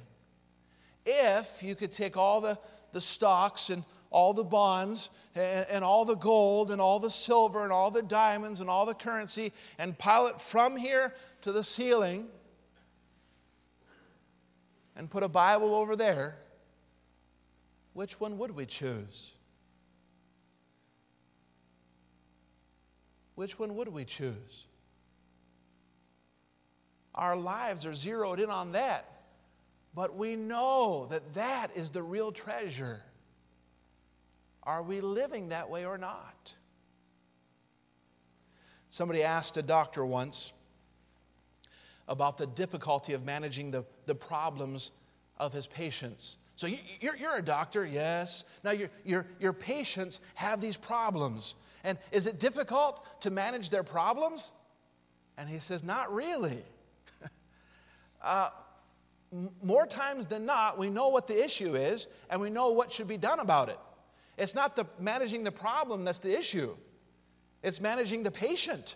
If 1.06 1.62
you 1.62 1.76
could 1.76 1.92
take 1.92 2.18
all 2.18 2.42
the, 2.42 2.58
the 2.92 3.02
stocks 3.02 3.70
and 3.70 3.84
all 4.10 4.34
the 4.34 4.44
bonds 4.44 5.10
and, 5.36 5.66
and, 5.70 5.84
all 5.84 6.06
the 6.06 6.16
gold 6.16 6.72
and 6.72 6.80
all 6.80 7.00
the 7.00 7.10
silver 7.10 7.64
and 7.64 7.72
all 7.72 7.92
the 7.92 8.04
diamonds 8.04 8.60
and 8.60 8.70
all 8.70 8.86
the 8.86 8.94
currency 8.94 9.52
and 9.80 9.98
pile 9.98 10.28
it 10.28 10.40
from 10.40 10.78
here 10.78 11.14
to 11.42 11.52
the 11.52 11.64
ceiling 11.64 12.28
and 14.96 15.10
put 15.10 15.24
a 15.24 15.28
Bible 15.28 15.74
over 15.74 15.96
there, 15.96 16.38
which 17.94 18.20
one 18.20 18.38
would 18.38 18.52
we 18.56 18.66
choose? 18.66 19.32
Which 23.36 23.58
one 23.58 23.76
would 23.76 23.88
we 23.88 24.06
choose? 24.06 24.68
Our 27.16 27.36
lives 27.36 27.86
are 27.86 27.94
zeroed 27.94 28.40
in 28.40 28.50
on 28.50 28.72
that. 28.74 29.13
But 29.96 30.16
we 30.16 30.36
know 30.36 31.08
that 31.10 31.34
that 31.36 31.68
is 31.76 31.92
the 31.92 32.02
real 32.02 32.32
treasure. 32.32 33.02
Are 34.64 34.82
we 34.82 35.02
living 35.02 35.50
that 35.50 35.70
way 35.70 35.86
or 35.86 35.98
not? 35.98 36.54
Somebody 38.90 39.24
asked 39.24 39.58
a 39.58 39.62
doctor 39.62 40.06
once 40.06 40.54
about 42.08 42.38
the 42.38 42.48
difficulty 42.48 43.14
of 43.14 43.24
managing 43.24 43.72
the, 43.72 43.86
the 44.06 44.16
problems 44.16 44.92
of 45.38 45.54
his 45.54 45.68
patients. 45.68 46.38
So 46.56 46.68
you're, 47.00 47.16
you're 47.18 47.36
a 47.36 47.42
doctor, 47.42 47.86
yes. 47.86 48.44
Now 48.64 48.72
your, 48.72 48.90
your, 49.04 49.26
your 49.40 49.54
patients 49.54 50.22
have 50.36 50.62
these 50.62 50.78
problems. 50.78 51.56
And 51.84 51.98
is 52.12 52.28
it 52.28 52.40
difficult 52.40 53.06
to 53.22 53.32
manage 53.32 53.70
their 53.70 53.84
problems? 53.84 54.52
And 55.38 55.50
he 55.50 55.60
says, 55.60 55.84
Not 55.84 56.14
really. 56.14 56.64
uh, 58.22 58.50
more 59.64 59.86
times 59.88 60.28
than 60.28 60.46
not, 60.46 60.78
we 60.78 60.90
know 60.90 61.10
what 61.10 61.28
the 61.28 61.44
issue 61.44 61.76
is 61.76 62.08
and 62.30 62.40
we 62.40 62.50
know 62.50 62.72
what 62.72 62.92
should 62.92 63.08
be 63.08 63.18
done 63.18 63.40
about 63.40 63.70
it. 63.70 63.80
It's 64.38 64.56
not 64.56 64.76
the 64.76 64.86
managing 65.00 65.44
the 65.44 65.52
problem 65.52 66.04
that's 66.04 66.20
the 66.20 66.38
issue. 66.38 66.76
It's 67.62 67.80
managing 67.80 68.24
the 68.24 68.32
patient, 68.32 68.96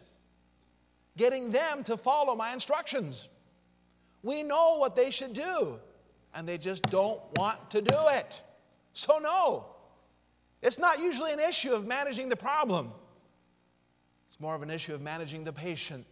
getting 1.15 1.51
them 1.51 1.83
to 1.85 1.97
follow 1.97 2.35
my 2.35 2.53
instructions. 2.53 3.29
We 4.23 4.43
know 4.43 4.77
what 4.77 4.95
they 4.95 5.09
should 5.09 5.33
do, 5.33 5.79
and 6.33 6.47
they 6.47 6.57
just 6.57 6.83
don't 6.83 7.21
want 7.35 7.69
to 7.71 7.81
do 7.81 7.97
it. 8.09 8.41
So, 8.93 9.19
no, 9.19 9.67
it's 10.61 10.79
not 10.79 10.99
usually 10.99 11.31
an 11.31 11.39
issue 11.39 11.71
of 11.71 11.85
managing 11.85 12.29
the 12.29 12.35
problem, 12.35 12.91
it's 14.27 14.39
more 14.39 14.55
of 14.55 14.61
an 14.61 14.69
issue 14.69 14.93
of 14.93 15.01
managing 15.01 15.43
the 15.43 15.53
patient. 15.53 16.05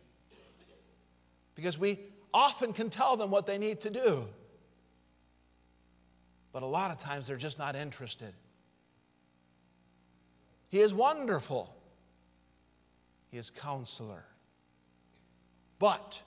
Because 1.56 1.78
we 1.78 2.00
often 2.36 2.74
can 2.74 2.90
tell 2.90 3.16
them 3.16 3.32
what 3.32 3.48
they 3.48 3.58
need 3.58 3.80
to 3.80 3.90
do. 3.90 4.26
But 6.52 6.64
a 6.64 6.66
lot 6.66 6.92
of 6.92 6.98
times 6.98 7.28
they're 7.28 7.38
just 7.38 7.58
not 7.58 7.78
interested. 7.78 8.34
He 10.70 10.82
is 10.82 10.94
wonderful. 10.94 11.74
He 13.32 13.38
is 13.38 13.50
counselor. 13.50 14.26
But 15.80 16.22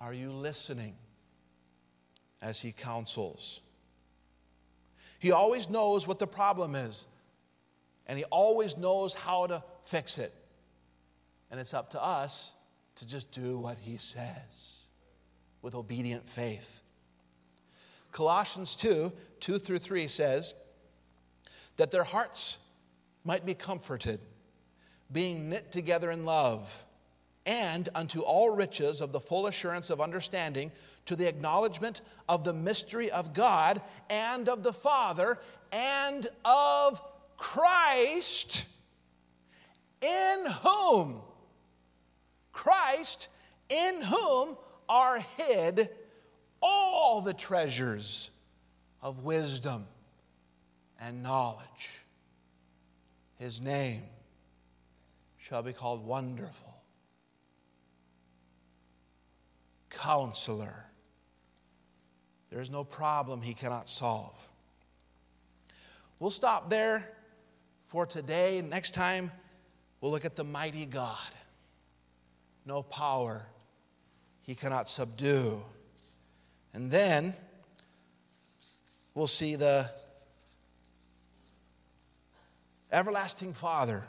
are 0.00 0.12
you 0.12 0.32
listening 0.32 0.96
as 2.42 2.60
he 2.60 2.72
counsels? 2.72 3.60
He 5.20 5.30
always 5.30 5.70
knows 5.70 6.08
what 6.08 6.18
the 6.18 6.26
problem 6.26 6.74
is, 6.74 7.06
and 8.08 8.18
he 8.18 8.24
always 8.24 8.76
knows 8.76 9.14
how 9.14 9.46
to 9.46 9.62
fix 9.84 10.18
it. 10.18 10.34
And 11.52 11.60
it's 11.60 11.74
up 11.74 11.90
to 11.90 12.02
us 12.02 12.54
to 12.96 13.06
just 13.06 13.30
do 13.30 13.56
what 13.56 13.78
he 13.78 13.96
says 13.96 14.79
with 15.62 15.74
obedient 15.74 16.28
faith. 16.28 16.82
Colossians 18.12 18.74
2 18.76 19.12
2 19.40 19.58
through 19.58 19.78
3 19.78 20.06
says 20.08 20.54
that 21.76 21.90
their 21.90 22.04
hearts 22.04 22.58
might 23.24 23.46
be 23.46 23.54
comforted, 23.54 24.20
being 25.12 25.48
knit 25.48 25.72
together 25.72 26.10
in 26.10 26.24
love, 26.24 26.84
and 27.46 27.88
unto 27.94 28.20
all 28.20 28.50
riches 28.50 29.00
of 29.00 29.12
the 29.12 29.20
full 29.20 29.46
assurance 29.46 29.88
of 29.88 30.00
understanding, 30.00 30.70
to 31.06 31.16
the 31.16 31.26
acknowledgement 31.26 32.02
of 32.28 32.44
the 32.44 32.52
mystery 32.52 33.10
of 33.10 33.32
God 33.32 33.80
and 34.10 34.48
of 34.48 34.62
the 34.62 34.72
Father 34.72 35.38
and 35.72 36.26
of 36.44 37.00
Christ, 37.36 38.66
in 40.02 40.44
whom, 40.62 41.20
Christ, 42.52 43.28
in 43.70 44.02
whom 44.02 44.56
are 44.90 45.20
hid 45.36 45.88
all 46.60 47.22
the 47.22 47.32
treasures 47.32 48.28
of 49.00 49.22
wisdom 49.22 49.86
and 51.00 51.22
knowledge. 51.22 51.90
His 53.38 53.60
name 53.60 54.02
shall 55.38 55.62
be 55.62 55.72
called 55.72 56.04
Wonderful, 56.04 56.74
Counselor. 59.90 60.84
There 62.50 62.60
is 62.60 62.68
no 62.68 62.82
problem 62.82 63.40
he 63.40 63.54
cannot 63.54 63.88
solve. 63.88 64.38
We'll 66.18 66.32
stop 66.32 66.68
there 66.68 67.08
for 67.86 68.06
today. 68.06 68.60
Next 68.60 68.92
time, 68.92 69.30
we'll 70.00 70.10
look 70.10 70.24
at 70.24 70.34
the 70.34 70.44
mighty 70.44 70.84
God. 70.84 71.16
No 72.66 72.82
power 72.82 73.46
he 74.50 74.56
cannot 74.56 74.88
subdue. 74.88 75.62
And 76.74 76.90
then 76.90 77.34
we'll 79.14 79.28
see 79.28 79.54
the 79.54 79.88
everlasting 82.90 83.52
Father. 83.52 84.04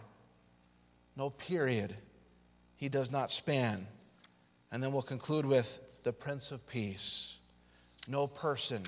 No 1.15 1.29
period 1.29 1.93
he 2.75 2.89
does 2.89 3.11
not 3.11 3.29
span. 3.29 3.85
And 4.71 4.81
then 4.81 4.91
we'll 4.91 5.03
conclude 5.03 5.45
with 5.45 5.79
the 6.01 6.11
Prince 6.11 6.49
of 6.49 6.65
Peace. 6.65 7.37
No 8.07 8.25
person 8.25 8.81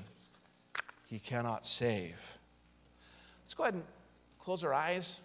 he 1.06 1.20
cannot 1.20 1.64
save. 1.64 2.18
Let's 3.44 3.54
go 3.54 3.62
ahead 3.62 3.74
and 3.74 3.84
close 4.40 4.64
our 4.64 4.74
eyes. 4.74 5.20